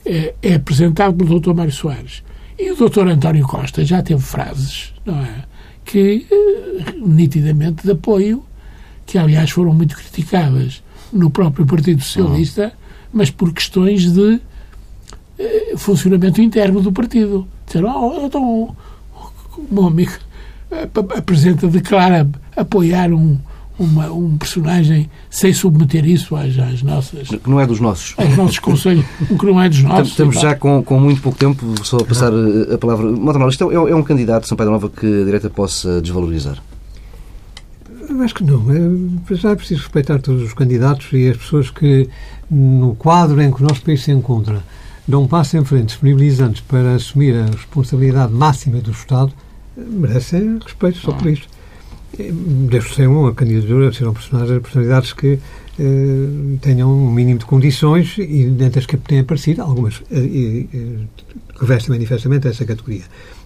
é, 0.07 0.35
é 0.41 0.55
apresentado 0.55 1.15
pelo 1.15 1.41
Dr. 1.41 1.53
Mário 1.53 1.73
Soares 1.73 2.23
e 2.59 2.71
o 2.71 2.77
doutor 2.77 3.09
António 3.09 3.47
Costa 3.47 3.85
já 3.85 4.03
teve 4.03 4.21
frases, 4.21 4.93
não 5.05 5.21
é? 5.21 5.45
Que, 5.85 6.27
eh, 6.31 6.95
nitidamente, 6.97 7.85
de 7.85 7.93
apoio, 7.93 8.45
que 9.05 9.19
aliás 9.19 9.51
foram 9.51 9.75
muito 9.75 9.97
criticadas 9.97 10.83
no 11.13 11.31
próprio 11.31 11.67
Partido 11.67 12.03
Socialista, 12.03 12.65
uhum. 12.65 12.71
mas 13.13 13.31
por 13.31 13.53
questões 13.53 14.13
de 14.13 14.41
eh, 15.39 15.75
funcionamento 15.77 16.41
interno 16.41 16.81
do 16.81 16.93
partido. 16.93 17.47
Disseram, 17.67 17.91
oh, 17.91 18.27
então, 18.27 18.77
o 19.59 19.67
meu 19.71 19.87
amigo 19.87 20.13
apresenta, 21.17 21.67
declara 21.69 22.29
apoiar 22.57 23.13
um, 23.13 23.39
uma, 23.83 24.11
um 24.11 24.37
personagem 24.37 25.11
sem 25.29 25.53
submeter 25.53 26.05
isso 26.05 26.37
às, 26.37 26.59
às 26.59 26.83
nossas. 26.83 27.29
Que 27.29 27.51
não 27.51 27.61
é 27.61 27.67
dos 27.67 27.81
nossos. 27.81 28.15
Aos 28.17 28.37
nossos 28.37 28.59
conselhos, 28.59 29.05
que 29.27 29.47
não 29.47 29.61
é 29.61 29.69
dos 29.69 29.83
nossos. 29.83 30.09
Estamos 30.09 30.41
já 30.41 30.55
com, 30.55 30.83
com 30.83 30.99
muito 30.99 31.21
pouco 31.21 31.39
tempo, 31.39 31.75
só 31.85 31.99
a 31.99 32.05
passar 32.05 32.33
eh, 32.33 32.75
a 32.75 32.79
palavra. 32.79 33.11
Matamala, 33.11 33.51
isto 33.51 33.71
é, 33.71 33.75
é 33.75 33.95
um 33.95 34.03
candidato 34.03 34.43
de 34.43 34.49
São 34.49 34.57
Pedro 34.57 34.73
Nova 34.73 34.89
que 34.89 35.07
a 35.07 35.25
direita 35.25 35.51
possa 35.51 36.01
desvalorizar? 36.01 36.63
Acho 38.23 38.35
que 38.35 38.45
não. 38.45 38.67
É, 38.71 39.35
já 39.35 39.51
é 39.51 39.55
preciso 39.57 39.83
respeitar 39.83 40.21
todos 40.21 40.43
os 40.43 40.55
candidatos 40.55 41.09
e 41.13 41.29
as 41.29 41.37
pessoas 41.37 41.71
que, 41.71 42.09
no 42.51 42.95
quadro 42.95 43.41
em 43.41 43.51
que 43.51 43.63
o 43.63 43.67
nosso 43.67 43.83
país 43.83 44.03
se 44.03 44.13
encontra, 44.13 44.63
dão 45.07 45.23
um 45.23 45.27
passo 45.27 45.57
em 45.57 45.65
frente, 45.65 45.87
disponibilizantes 45.87 46.61
para 46.61 46.95
assumir 46.95 47.35
a 47.35 47.47
responsabilidade 47.47 48.33
máxima 48.33 48.79
do 48.79 48.91
Estado, 48.91 49.33
merecem 49.77 50.59
respeito 50.63 50.99
só 50.99 51.13
por 51.13 51.27
isto 51.29 51.49
deve 52.19 52.95
ser 52.95 53.09
uma 53.09 53.33
candidatura, 53.33 53.93
serão 53.93 54.13
personalidades 54.13 55.13
que 55.13 55.39
eh, 55.79 56.59
tenham 56.61 56.93
um 56.93 57.11
mínimo 57.11 57.39
de 57.39 57.47
condições 57.47 58.17
e 58.19 58.45
dentre 58.51 58.81
as 58.81 58.87
que 58.87 58.97
têm 58.99 59.21
aparecido, 59.21 59.63
algumas 59.63 60.03
eh, 60.11 60.67
eh, 60.73 60.97
revestem 61.59 61.91
manifestamente 61.91 62.47
essa 62.47 62.65
categoria. 62.65 63.05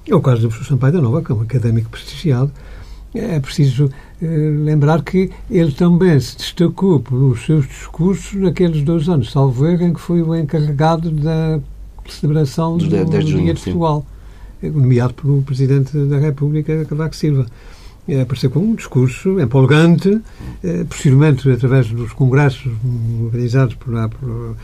É 0.09 0.14
o 0.14 0.20
caso 0.20 0.42
do 0.42 0.48
professor 0.48 0.74
Sampaio 0.74 0.94
da 0.94 1.00
Nova, 1.00 1.22
que 1.22 1.31
é 1.31 1.35
um 1.35 1.42
académico 1.42 1.90
prestigiado. 1.90 2.50
É 3.14 3.38
preciso 3.38 3.88
eh, 4.20 4.26
lembrar 4.26 5.02
que 5.02 5.31
ele 5.48 5.72
também 5.72 6.18
se 6.18 6.37
destacou 6.37 6.98
pelos 6.98 7.44
seus 7.44 7.66
discursos 7.68 8.35
naqueles 8.35 8.83
dois 8.83 9.09
anos, 9.09 9.31
salvo 9.31 9.64
erro, 9.66 9.85
em 9.85 9.94
que 9.94 10.00
foi 10.00 10.20
o 10.22 10.35
encarregado 10.35 11.11
da 11.12 11.61
celebração 12.09 12.76
do, 12.76 12.88
do 12.88 13.24
Dia 13.24 13.55
de 13.55 13.62
Portugal, 13.62 14.05
nomeado 14.62 15.14
pelo 15.14 15.42
Presidente 15.42 15.96
da 15.96 16.18
República, 16.18 16.85
Cavaco 16.85 17.14
Silva 17.14 17.46
apareceu 18.23 18.51
com 18.51 18.61
um 18.61 18.75
discurso 18.75 19.40
empolgante, 19.40 20.21
eh, 20.62 20.85
possivelmente 20.88 21.51
através 21.51 21.88
dos 21.88 22.12
congressos 22.12 22.71
organizados 23.25 23.75
por 23.75 23.92
lá, 23.92 24.09
por, 24.09 24.57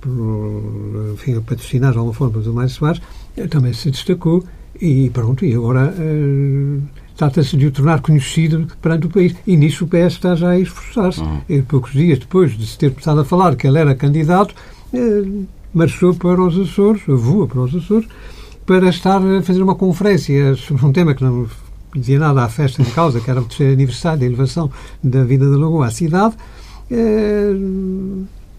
por, 0.00 1.12
enfim, 1.14 1.40
patrocinados 1.40 1.94
de 1.94 1.98
alguma 1.98 2.14
forma 2.14 2.40
do 2.40 2.52
Mais 2.52 2.72
Soares, 2.72 3.00
eh, 3.36 3.46
também 3.46 3.72
se 3.72 3.90
destacou 3.90 4.44
e 4.80 5.10
pronto, 5.10 5.44
e 5.44 5.54
agora 5.54 5.94
eh, 5.98 6.78
trata-se 7.16 7.56
de 7.56 7.66
o 7.66 7.70
tornar 7.70 8.00
conhecido 8.00 8.66
perante 8.80 9.06
o 9.06 9.10
país. 9.10 9.34
E 9.46 9.56
nisso 9.56 9.84
o 9.84 9.88
PS 9.88 10.14
está 10.14 10.34
já 10.34 10.50
a 10.50 10.58
esforçar-se. 10.58 11.20
Uhum. 11.20 11.62
Poucos 11.68 11.92
dias 11.92 12.18
depois 12.18 12.56
de 12.56 12.66
se 12.66 12.78
ter 12.78 12.90
começado 12.90 13.20
a 13.20 13.24
falar 13.24 13.56
que 13.56 13.66
ele 13.66 13.78
era 13.78 13.94
candidato, 13.94 14.54
eh, 14.92 15.24
marchou 15.72 16.14
para 16.14 16.40
os 16.42 16.58
Açores, 16.58 17.02
voa 17.06 17.46
para 17.46 17.60
os 17.60 17.74
Açores, 17.74 18.08
para 18.64 18.88
estar 18.88 19.20
a 19.22 19.42
fazer 19.42 19.62
uma 19.62 19.74
conferência 19.74 20.54
sobre 20.54 20.84
um 20.86 20.92
tema 20.92 21.14
que 21.14 21.22
não 21.22 21.46
dizia 21.94 22.18
nada 22.18 22.44
à 22.44 22.48
festa 22.48 22.82
de 22.82 22.90
causa, 22.90 23.20
que 23.20 23.30
era 23.30 23.40
o 23.40 23.44
terceiro 23.44 23.72
aniversário 23.72 24.20
da 24.20 24.26
elevação 24.26 24.70
da 25.02 25.24
vida 25.24 25.50
da 25.50 25.56
Lagoa 25.56 25.86
à 25.86 25.90
cidade, 25.90 26.34
eh, 26.90 27.52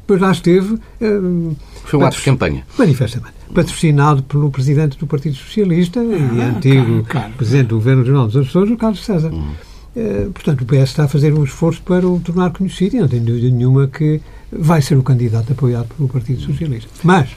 depois 0.01 0.21
lá 0.21 0.31
esteve. 0.31 0.77
Eh, 0.99 1.55
Foi 1.85 1.99
um 1.99 2.05
ato 2.05 2.17
de 2.17 2.23
campanha. 2.23 2.65
Manifestamente. 2.77 3.33
Patrocinado 3.53 4.23
pelo 4.23 4.49
presidente 4.49 4.97
do 4.97 5.07
Partido 5.07 5.35
Socialista 5.35 5.99
ah, 5.99 6.03
e 6.03 6.41
antigo 6.41 7.03
claro, 7.03 7.33
presidente 7.33 7.67
do 7.67 7.75
Governo 7.75 8.01
Regional 8.01 8.27
dos 8.27 8.35
Açores, 8.35 8.71
o 8.71 8.77
Carlos 8.77 9.03
César. 9.03 9.31
Hum. 9.31 9.51
Eh, 9.95 10.27
portanto, 10.33 10.61
o 10.61 10.65
PS 10.65 10.89
está 10.89 11.03
a 11.03 11.07
fazer 11.07 11.33
um 11.33 11.43
esforço 11.43 11.81
para 11.81 12.07
o 12.07 12.19
tornar 12.19 12.51
conhecido 12.51 12.95
e 12.95 12.99
não 12.99 13.07
tenho 13.07 13.23
dúvida 13.23 13.49
nenhuma 13.49 13.87
que 13.87 14.21
vai 14.51 14.81
ser 14.81 14.97
o 14.97 15.03
candidato 15.03 15.51
apoiado 15.51 15.87
pelo 15.95 16.07
Partido 16.07 16.41
Socialista. 16.41 16.89
Mas, 17.03 17.29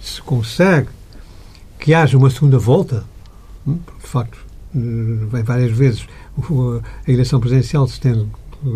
se 0.00 0.20
consegue 0.20 0.88
que 1.78 1.94
haja 1.94 2.16
uma 2.16 2.30
segunda 2.30 2.58
volta, 2.58 3.04
hum, 3.66 3.78
de 4.00 4.08
facto, 4.08 4.38
eh, 4.38 4.41
várias 5.44 5.70
vezes 5.70 6.06
a 7.06 7.10
eleição 7.10 7.40
presidencial 7.40 7.86
se 7.86 8.00
tem 8.00 8.12
eh, 8.12 8.68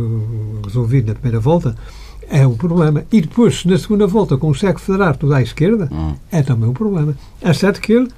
resolvido 0.65 1.09
na 1.09 1.15
primeira 1.15 1.41
volta, 1.41 1.77
é 2.29 2.47
um 2.47 2.55
problema. 2.55 3.05
E 3.13 3.21
depois, 3.21 3.65
na 3.65 3.79
segunda 3.79 4.07
volta, 4.07 4.37
consegue 4.37 4.81
federar 4.81 5.17
tudo 5.17 5.35
à 5.35 5.43
esquerda, 5.43 5.89
hum. 5.93 6.15
é 6.31 6.43
também 6.43 6.69
um 6.69 6.73
problema. 6.73 7.15
É 7.41 7.53
certo 7.53 7.81
que 7.81 7.93
ele 7.93 8.09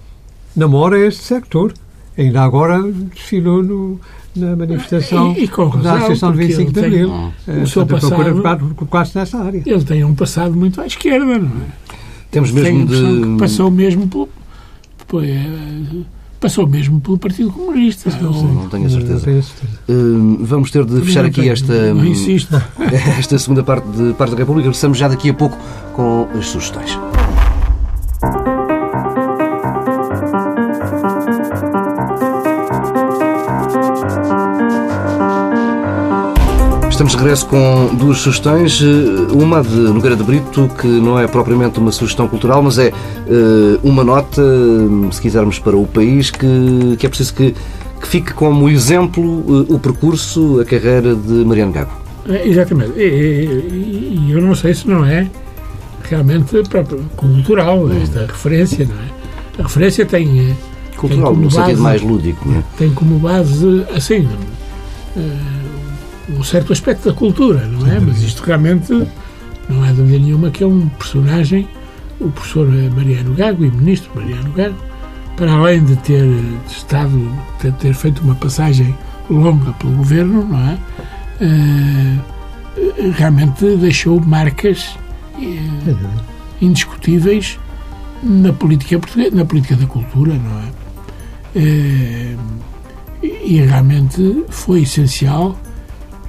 namora 0.56 0.98
este 0.98 1.22
sector. 1.22 1.72
Ainda 2.16 2.42
agora 2.42 2.82
desfilou 3.14 3.62
no, 3.62 4.00
na 4.34 4.56
manifestação 4.56 5.32
e, 5.36 5.44
e 5.44 5.82
da 5.82 5.94
Associação 5.94 6.32
de 6.32 6.38
25 6.38 6.72
de 6.72 6.80
Abril. 6.80 7.32
Tem, 7.46 7.62
o 7.62 7.66
seu 7.66 7.86
passado, 7.86 8.74
quase 8.90 9.16
nessa 9.16 9.38
área. 9.38 9.62
Ele 9.64 9.84
tem 9.84 10.02
um 10.02 10.14
passado 10.16 10.52
muito 10.52 10.80
à 10.80 10.86
esquerda, 10.86 11.38
não 11.38 11.46
é? 11.46 11.96
Temos 12.30 12.50
mesmo 12.50 12.86
de... 12.86 13.38
passou 13.38 13.70
mesmo 13.70 14.08
pelo... 14.08 14.28
Foi, 15.06 15.28
passou 16.40 16.66
mesmo 16.66 17.00
pelo 17.00 17.18
Partido 17.18 17.50
Comunista. 17.50 18.10
Não, 18.20 18.32
não, 18.32 18.54
não 18.54 18.68
tenho 18.68 18.86
a 18.86 18.90
certeza. 18.90 19.24
Tenho 19.24 19.42
certeza. 19.42 19.78
Uh, 19.88 20.38
vamos 20.40 20.70
ter 20.70 20.84
de 20.84 21.00
fechar 21.02 21.24
aqui 21.24 21.48
esta, 21.48 21.72
esta 23.18 23.38
segunda 23.38 23.62
parte, 23.62 23.88
de, 23.88 24.12
parte 24.14 24.32
da 24.32 24.38
República. 24.38 24.66
Regressamos 24.68 24.98
já 24.98 25.08
daqui 25.08 25.30
a 25.30 25.34
pouco 25.34 25.56
com 25.94 26.28
as 26.38 26.46
sugestões. 26.46 26.98
Regresso 37.18 37.46
com 37.46 37.94
duas 37.96 38.18
sugestões. 38.18 38.80
Eh, 38.80 39.32
uma 39.32 39.62
de 39.62 39.76
Nogueira 39.76 40.14
de 40.14 40.22
Brito, 40.22 40.70
que 40.80 40.86
não 40.86 41.18
é 41.18 41.26
propriamente 41.26 41.78
uma 41.78 41.90
sugestão 41.90 42.28
cultural, 42.28 42.62
mas 42.62 42.78
é 42.78 42.88
eh, 42.88 43.78
uma 43.82 44.04
nota, 44.04 44.42
se 45.10 45.20
quisermos, 45.20 45.58
para 45.58 45.76
o 45.76 45.86
país, 45.86 46.30
que, 46.30 46.96
que 46.96 47.04
é 47.04 47.08
preciso 47.08 47.34
que, 47.34 47.54
que 48.00 48.08
fique 48.08 48.32
como 48.32 48.68
exemplo 48.68 49.44
eh, 49.68 49.74
o 49.74 49.78
percurso, 49.78 50.60
a 50.60 50.64
carreira 50.64 51.14
de 51.14 51.32
Mariano 51.44 51.72
Gago. 51.72 51.90
É, 52.28 52.46
exatamente. 52.46 52.92
E, 52.96 54.28
eu 54.30 54.40
não 54.40 54.54
sei 54.54 54.74
se 54.74 54.88
não 54.88 55.04
é 55.04 55.26
realmente 56.04 56.54
cultural 57.16 57.90
esta 57.92 58.20
referência, 58.20 58.86
não 58.86 58.94
é? 58.94 59.60
A 59.60 59.62
referência 59.64 60.06
tem. 60.06 60.56
Cultural, 60.96 61.32
tem 61.32 61.42
no 61.42 61.50
base, 61.50 61.56
sentido 61.56 61.82
mais 61.82 62.02
lúdico, 62.02 62.48
não 62.48 62.58
é? 62.58 62.62
Tem 62.76 62.90
como 62.90 63.18
base, 63.18 63.84
assim 63.94 64.28
um 66.30 66.42
certo 66.42 66.72
aspecto 66.72 67.08
da 67.08 67.14
cultura, 67.14 67.66
não 67.66 67.86
é? 67.86 67.98
Mas 68.00 68.22
isto 68.22 68.42
realmente 68.42 68.92
não 69.68 69.84
é 69.84 69.92
dúvida 69.92 70.18
nenhuma 70.18 70.50
que 70.50 70.62
é 70.62 70.66
um 70.66 70.88
personagem 70.88 71.68
o 72.20 72.30
professor 72.30 72.66
Mariano 72.96 73.34
Gago 73.34 73.64
e 73.64 73.70
ministro 73.70 74.10
Mariano 74.14 74.52
Gago, 74.52 74.76
para 75.36 75.52
além 75.52 75.84
de 75.84 75.96
ter 75.96 76.26
estado, 76.66 77.32
de 77.62 77.70
ter 77.72 77.94
feito 77.94 78.22
uma 78.22 78.34
passagem 78.34 78.94
longa 79.30 79.72
pelo 79.74 79.92
governo, 79.92 80.44
não 80.44 80.58
é? 80.58 80.78
Uh, 81.40 83.12
realmente 83.12 83.76
deixou 83.76 84.20
marcas 84.20 84.96
uh, 85.36 86.24
indiscutíveis 86.60 87.58
na 88.22 88.52
política 88.52 88.98
portuguesa, 88.98 89.36
na 89.36 89.44
política 89.44 89.76
da 89.76 89.86
cultura, 89.86 90.34
não 90.34 90.58
é? 90.58 90.68
Uh, 91.56 92.38
e 93.22 93.60
realmente 93.60 94.44
foi 94.48 94.82
essencial 94.82 95.56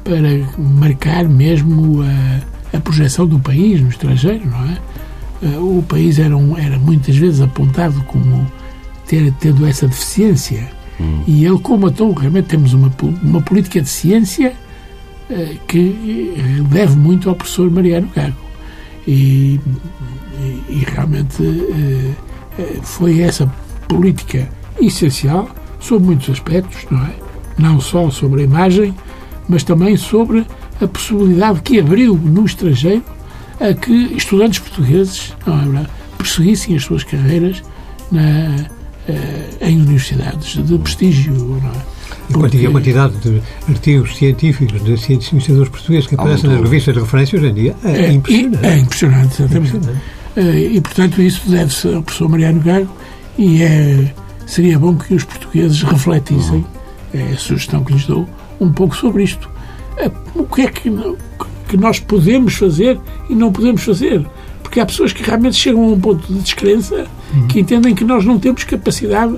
para 0.03 0.61
marcar 0.61 1.27
mesmo 1.27 2.01
a, 2.01 2.77
a 2.77 2.79
projeção 2.79 3.27
do 3.27 3.39
país 3.39 3.81
no 3.81 3.89
estrangeiro, 3.89 4.45
não 4.45 4.65
é? 4.65 4.77
O 5.57 5.81
país 5.87 6.19
era, 6.19 6.35
um, 6.35 6.57
era 6.57 6.77
muitas 6.77 7.15
vezes 7.15 7.39
apontado 7.39 8.03
como 8.03 8.45
ter, 9.07 9.33
tendo 9.39 9.65
essa 9.65 9.87
deficiência. 9.87 10.69
Hum. 10.99 11.23
E 11.25 11.45
ele 11.45 11.59
comatou, 11.59 12.11
realmente 12.13 12.47
temos 12.47 12.73
uma, 12.73 12.91
uma 13.23 13.41
política 13.41 13.81
de 13.81 13.87
ciência 13.87 14.53
uh, 15.29 15.59
que 15.65 16.35
deve 16.69 16.95
muito 16.97 17.29
ao 17.29 17.35
professor 17.35 17.71
Mariano 17.71 18.09
Gago. 18.13 18.35
E, 19.07 19.59
e, 20.37 20.63
e 20.69 20.85
realmente 20.93 21.41
uh, 21.41 22.15
foi 22.81 23.21
essa 23.21 23.47
política 23.87 24.49
essencial 24.81 25.49
sobre 25.79 26.05
muitos 26.07 26.29
aspectos, 26.29 26.85
não 26.91 27.01
é? 27.05 27.13
Não 27.57 27.79
só 27.79 28.09
sobre 28.11 28.41
a 28.41 28.43
imagem, 28.43 28.93
mas 29.49 29.63
também 29.63 29.97
sobre 29.97 30.45
a 30.79 30.87
possibilidade 30.87 31.61
que 31.61 31.79
abriu 31.79 32.15
no 32.15 32.45
estrangeiro 32.45 33.03
a 33.59 33.73
que 33.73 33.91
estudantes 34.15 34.59
portugueses 34.59 35.33
não 35.45 35.79
é, 35.79 35.85
perseguissem 36.17 36.75
as 36.77 36.83
suas 36.83 37.03
carreiras 37.03 37.61
na, 38.11 38.67
eh, 39.07 39.49
em 39.61 39.81
universidades 39.81 40.63
de 40.65 40.77
prestígio. 40.77 41.33
Não 41.33 41.57
é? 41.57 41.99
Porque... 42.31 42.65
A 42.65 42.71
quantidade 42.71 43.17
de 43.17 43.41
artigos 43.67 44.15
científicos 44.15 44.83
de 44.83 44.97
cientistas 44.97 45.69
portugueses 45.69 46.07
que 46.07 46.15
aparecem 46.15 46.49
nas 46.49 46.61
revistas 46.61 46.93
de 46.93 47.01
referência 47.01 47.39
hoje 47.39 47.47
em 47.49 47.53
dia 47.53 47.75
é, 47.83 47.89
é 47.89 48.11
impressionante. 48.11 48.65
É 48.65 48.77
impressionante, 48.77 49.41
exatamente. 49.41 49.73
É 49.73 49.77
impressionante. 49.77 50.01
Eh, 50.37 50.75
e, 50.75 50.81
portanto, 50.81 51.21
isso 51.21 51.49
deve-se 51.49 51.93
ao 51.93 52.03
professor 52.03 52.29
Mariano 52.29 52.61
Gago 52.61 52.89
e 53.37 53.63
é, 53.63 54.13
seria 54.45 54.77
bom 54.77 54.95
que 54.95 55.13
os 55.15 55.23
portugueses 55.23 55.81
refletissem, 55.81 56.65
é 57.13 57.33
a 57.33 57.37
sugestão 57.37 57.83
que 57.83 57.93
lhes 57.93 58.05
dou, 58.05 58.27
um 58.59 58.71
pouco 58.71 58.95
sobre 58.95 59.23
isto. 59.23 59.49
Eh, 59.97 60.11
o 60.35 60.43
que 60.43 60.61
é 60.61 60.67
que, 60.67 60.91
que 61.67 61.77
nós 61.77 61.99
podemos 61.99 62.55
fazer 62.55 62.99
e 63.29 63.35
não 63.35 63.51
podemos 63.51 63.83
fazer? 63.83 64.25
Porque 64.61 64.79
há 64.79 64.85
pessoas 64.85 65.13
que 65.13 65.23
realmente 65.23 65.55
chegam 65.55 65.83
a 65.83 65.87
um 65.87 65.99
ponto 65.99 66.31
de 66.31 66.39
descrença 66.39 67.07
uhum. 67.33 67.47
que 67.47 67.59
entendem 67.59 67.95
que 67.95 68.03
nós 68.03 68.25
não 68.25 68.37
temos 68.37 68.63
capacidade 68.63 69.35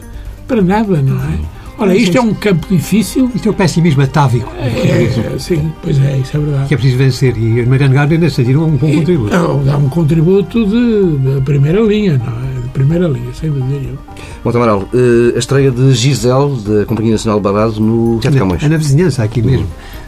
para 0.48 0.62
nada, 0.62 1.02
não 1.02 1.18
é? 1.24 1.62
Ora, 1.82 1.96
isto 1.96 2.16
é 2.16 2.22
um 2.22 2.34
campo 2.34 2.68
difícil. 2.70 3.32
Isto 3.34 3.48
é 3.48 3.52
o 3.52 3.54
pessimismo 3.56 4.04
atávico. 4.04 4.52
É, 4.56 5.34
é, 5.36 5.40
sim, 5.40 5.72
pois 5.82 6.00
é, 6.00 6.20
isso 6.20 6.38
é 6.38 6.40
verdade. 6.40 6.68
Que 6.68 6.74
é 6.76 6.78
preciso 6.78 6.98
vencer. 6.98 7.36
E 7.38 7.62
a 7.62 7.66
Mariano 7.66 7.96
Gardner 7.96 8.20
nesse 8.20 8.36
sentido 8.36 8.64
um 8.64 8.78
bom 8.78 8.92
contributo. 8.92 9.36
Não, 9.36 9.64
dá 9.64 9.78
um 9.78 9.90
contributo 9.90 10.64
de, 10.64 11.18
de, 11.18 11.42
primeira 11.42 11.82
linha, 11.82 12.20
não 12.20 12.28
é? 12.28 12.61
Primeira 12.72 13.08
linha, 13.08 13.34
sem 13.34 13.50
dúvida 13.50 13.80
nenhuma. 13.80 14.00
Bom, 14.44 14.50
Amaral, 14.50 14.88
eh, 14.94 15.36
a 15.36 15.40
estreia 15.40 15.72
de 15.72 15.94
Gisele, 15.94 16.62
da 16.62 16.86
Companhia 16.86 17.12
Nacional 17.12 17.40
de 17.40 17.44
Babado, 17.44 17.80
no 17.80 18.20
Teatro 18.20 18.40
Camões. 18.40 18.64
É 18.64 18.70
na 18.70 18.78
vizinhança, 18.78 19.24
aqui 19.24 19.42
mesmo. 19.42 19.68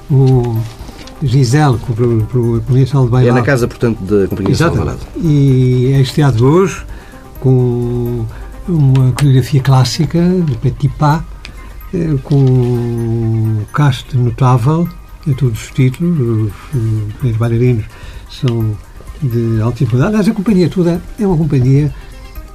O 0.09 0.57
Gisele, 1.21 1.77
com 1.77 1.93
o 1.93 2.59
Companhia 2.61 2.81
Nacional 2.81 3.05
de 3.05 3.11
Bailado. 3.11 3.37
É 3.37 3.39
na 3.39 3.45
casa, 3.45 3.67
portanto, 3.67 3.99
da 4.03 4.27
Companhia 4.27 4.51
Nacional 4.51 4.73
de 4.73 4.79
Bailado. 4.79 4.99
E 5.21 5.91
é 5.93 6.01
estreado 6.01 6.45
hoje 6.45 6.83
com 7.39 8.25
uma 8.67 9.11
coreografia 9.11 9.61
clássica 9.61 10.21
de 10.45 10.55
Petit 10.57 10.89
Pas, 10.97 11.21
eh, 11.93 12.15
com 12.23 12.35
um 12.35 13.61
cast 13.73 14.17
notável 14.17 14.87
em 15.27 15.33
todos 15.33 15.61
os 15.63 15.71
títulos, 15.71 16.19
os, 16.73 17.23
os 17.23 17.37
bailarinos 17.37 17.85
são 18.29 18.75
de 19.21 19.61
altíssima 19.61 19.91
qualidade. 19.91 20.15
Aliás, 20.15 20.27
a 20.29 20.33
companhia 20.33 20.69
toda 20.69 21.01
é 21.19 21.27
uma 21.27 21.37
companhia 21.37 21.93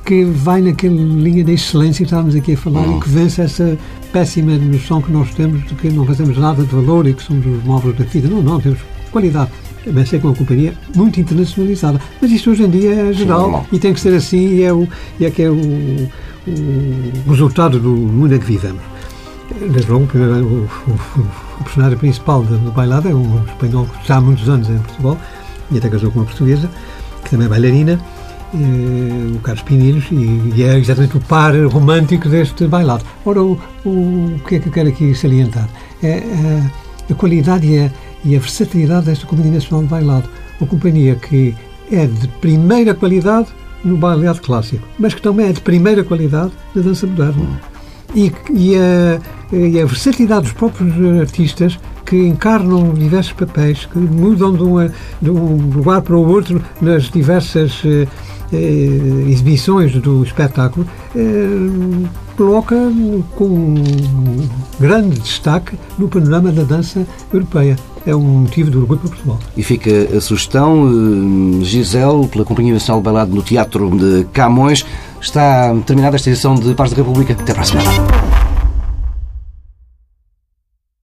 que 0.08 0.24
vai 0.24 0.62
naquela 0.62 0.94
linha 0.94 1.44
da 1.44 1.52
excelência 1.52 1.98
que 1.98 2.04
estávamos 2.04 2.34
aqui 2.34 2.54
a 2.54 2.56
falar 2.56 2.88
e 2.88 2.98
que 2.98 3.10
vence 3.10 3.42
essa 3.42 3.76
péssima 4.10 4.56
noção 4.56 5.02
que 5.02 5.12
nós 5.12 5.34
temos 5.34 5.62
de 5.66 5.74
que 5.74 5.90
não 5.90 6.06
fazemos 6.06 6.38
nada 6.38 6.64
de 6.64 6.74
valor 6.74 7.06
e 7.06 7.12
que 7.12 7.22
somos 7.22 7.44
os 7.44 7.62
móveis 7.62 7.94
da 7.94 8.06
vida. 8.06 8.26
Não, 8.26 8.40
não, 8.40 8.58
temos 8.58 8.78
qualidade. 9.12 9.50
Mas 9.92 10.10
é 10.14 10.18
com 10.18 10.28
uma 10.28 10.34
companhia 10.34 10.72
muito 10.96 11.20
internacionalizada. 11.20 12.00
Mas 12.22 12.30
isto 12.30 12.50
hoje 12.50 12.62
em 12.62 12.70
dia 12.70 12.94
é 12.94 13.12
geral 13.12 13.66
Sim, 13.68 13.76
e 13.76 13.78
tem 13.78 13.92
que 13.92 14.00
ser 14.00 14.14
assim 14.14 14.54
e 14.54 14.62
é, 14.62 14.72
o, 14.72 14.88
e 15.20 15.26
é 15.26 15.30
que 15.30 15.42
é 15.42 15.50
o, 15.50 15.58
o 17.26 17.30
resultado 17.30 17.78
do 17.78 17.90
mundo 17.90 18.34
em 18.34 18.38
que 18.38 18.46
vivemos. 18.46 18.80
Desde 19.60 19.90
logo, 19.92 20.08
o, 20.16 20.90
o, 20.90 21.26
o 21.60 21.64
personagem 21.64 21.98
principal 21.98 22.42
do, 22.42 22.72
bailado 22.72 23.10
é 23.10 23.14
um 23.14 23.44
espanhol 23.44 23.84
que 23.84 24.00
está 24.00 24.16
há 24.16 24.20
muitos 24.22 24.48
anos 24.48 24.70
em 24.70 24.78
Portugal 24.78 25.18
e 25.70 25.76
até 25.76 25.90
casou 25.90 26.10
com 26.10 26.20
uma 26.20 26.24
portuguesa, 26.24 26.70
que 27.22 27.28
também 27.28 27.44
é 27.44 27.50
bailarina, 27.50 28.00
eh, 28.54 29.36
o 29.36 29.38
Carlos 29.40 29.62
Pinheiros, 29.62 30.04
e, 30.10 30.52
e, 30.56 30.62
é 30.62 30.78
exatamente 30.78 31.16
o 31.16 31.20
par 31.20 31.54
romântico 31.66 32.28
deste 32.28 32.66
bailado. 32.66 33.04
Ora, 33.24 33.42
o, 33.42 33.58
o, 33.84 34.40
que 34.46 34.56
é 34.56 34.58
que 34.58 34.68
eu 34.68 34.72
quero 34.72 34.88
aqui 34.88 35.14
salientar? 35.14 35.68
É 36.02 36.14
a, 36.14 36.16
eh, 36.16 36.62
a 37.10 37.14
qualidade 37.14 37.66
e 37.66 37.78
a, 37.78 37.90
e 38.24 38.36
a 38.36 38.38
versatilidade 38.38 39.06
desta 39.06 39.26
Companhia 39.26 39.52
Nacional 39.52 39.82
de 39.82 39.88
Bailado. 39.88 40.28
Uma 40.60 40.68
companhia 40.68 41.14
que 41.14 41.54
é 41.90 42.06
de 42.06 42.28
primeira 42.40 42.94
qualidade 42.94 43.48
no 43.84 43.96
bailado 43.96 44.40
clássico, 44.40 44.86
mas 44.98 45.14
que 45.14 45.22
também 45.22 45.48
é 45.48 45.52
de 45.52 45.60
primeira 45.60 46.02
qualidade 46.02 46.52
na 46.74 46.82
dança 46.82 47.06
moderna. 47.06 47.60
E, 48.14 48.32
e, 48.50 48.74
a, 48.76 49.20
e 49.54 49.80
a 49.80 49.86
versatilidade 49.86 50.42
dos 50.42 50.52
próprios 50.52 51.20
artistas 51.20 51.78
que 52.04 52.16
encarnam 52.16 52.94
diversos 52.94 53.34
papéis, 53.34 53.84
que 53.84 53.98
mudam 53.98 54.54
de, 54.54 54.62
uma, 54.62 54.90
de 55.20 55.30
um 55.30 55.56
lugar 55.70 56.00
para 56.00 56.16
o 56.16 56.26
outro 56.26 56.62
nas 56.80 57.10
diversas 57.10 57.82
eh, 57.84 58.08
exibições 58.56 59.92
do 59.94 60.22
espetáculo, 60.22 60.86
eh, 61.14 62.08
coloca 62.36 62.76
com 63.34 63.74
grande 64.78 65.20
destaque 65.20 65.76
no 65.98 66.08
panorama 66.08 66.52
da 66.52 66.62
dança 66.62 67.06
europeia. 67.32 67.76
É 68.06 68.14
um 68.14 68.22
motivo 68.22 68.70
de 68.70 68.78
orgulho 68.78 69.00
para 69.00 69.10
Portugal. 69.10 69.38
E 69.56 69.62
fica 69.62 69.90
a 70.16 70.20
sugestão, 70.20 70.88
eh, 71.60 71.64
Gisele, 71.64 72.26
pela 72.28 72.44
Companhia 72.44 72.72
Nacional 72.72 73.00
de 73.00 73.04
Bailado 73.04 73.34
no 73.34 73.42
Teatro 73.42 73.90
de 73.90 74.24
Camões. 74.32 74.84
Está 75.20 75.74
terminada 75.84 76.16
esta 76.16 76.30
edição 76.30 76.54
de 76.54 76.74
Paz 76.74 76.90
da 76.90 76.96
República. 76.96 77.34
Até 77.34 77.52
para 77.52 77.62
a 77.62 77.66
semana. 77.66 78.47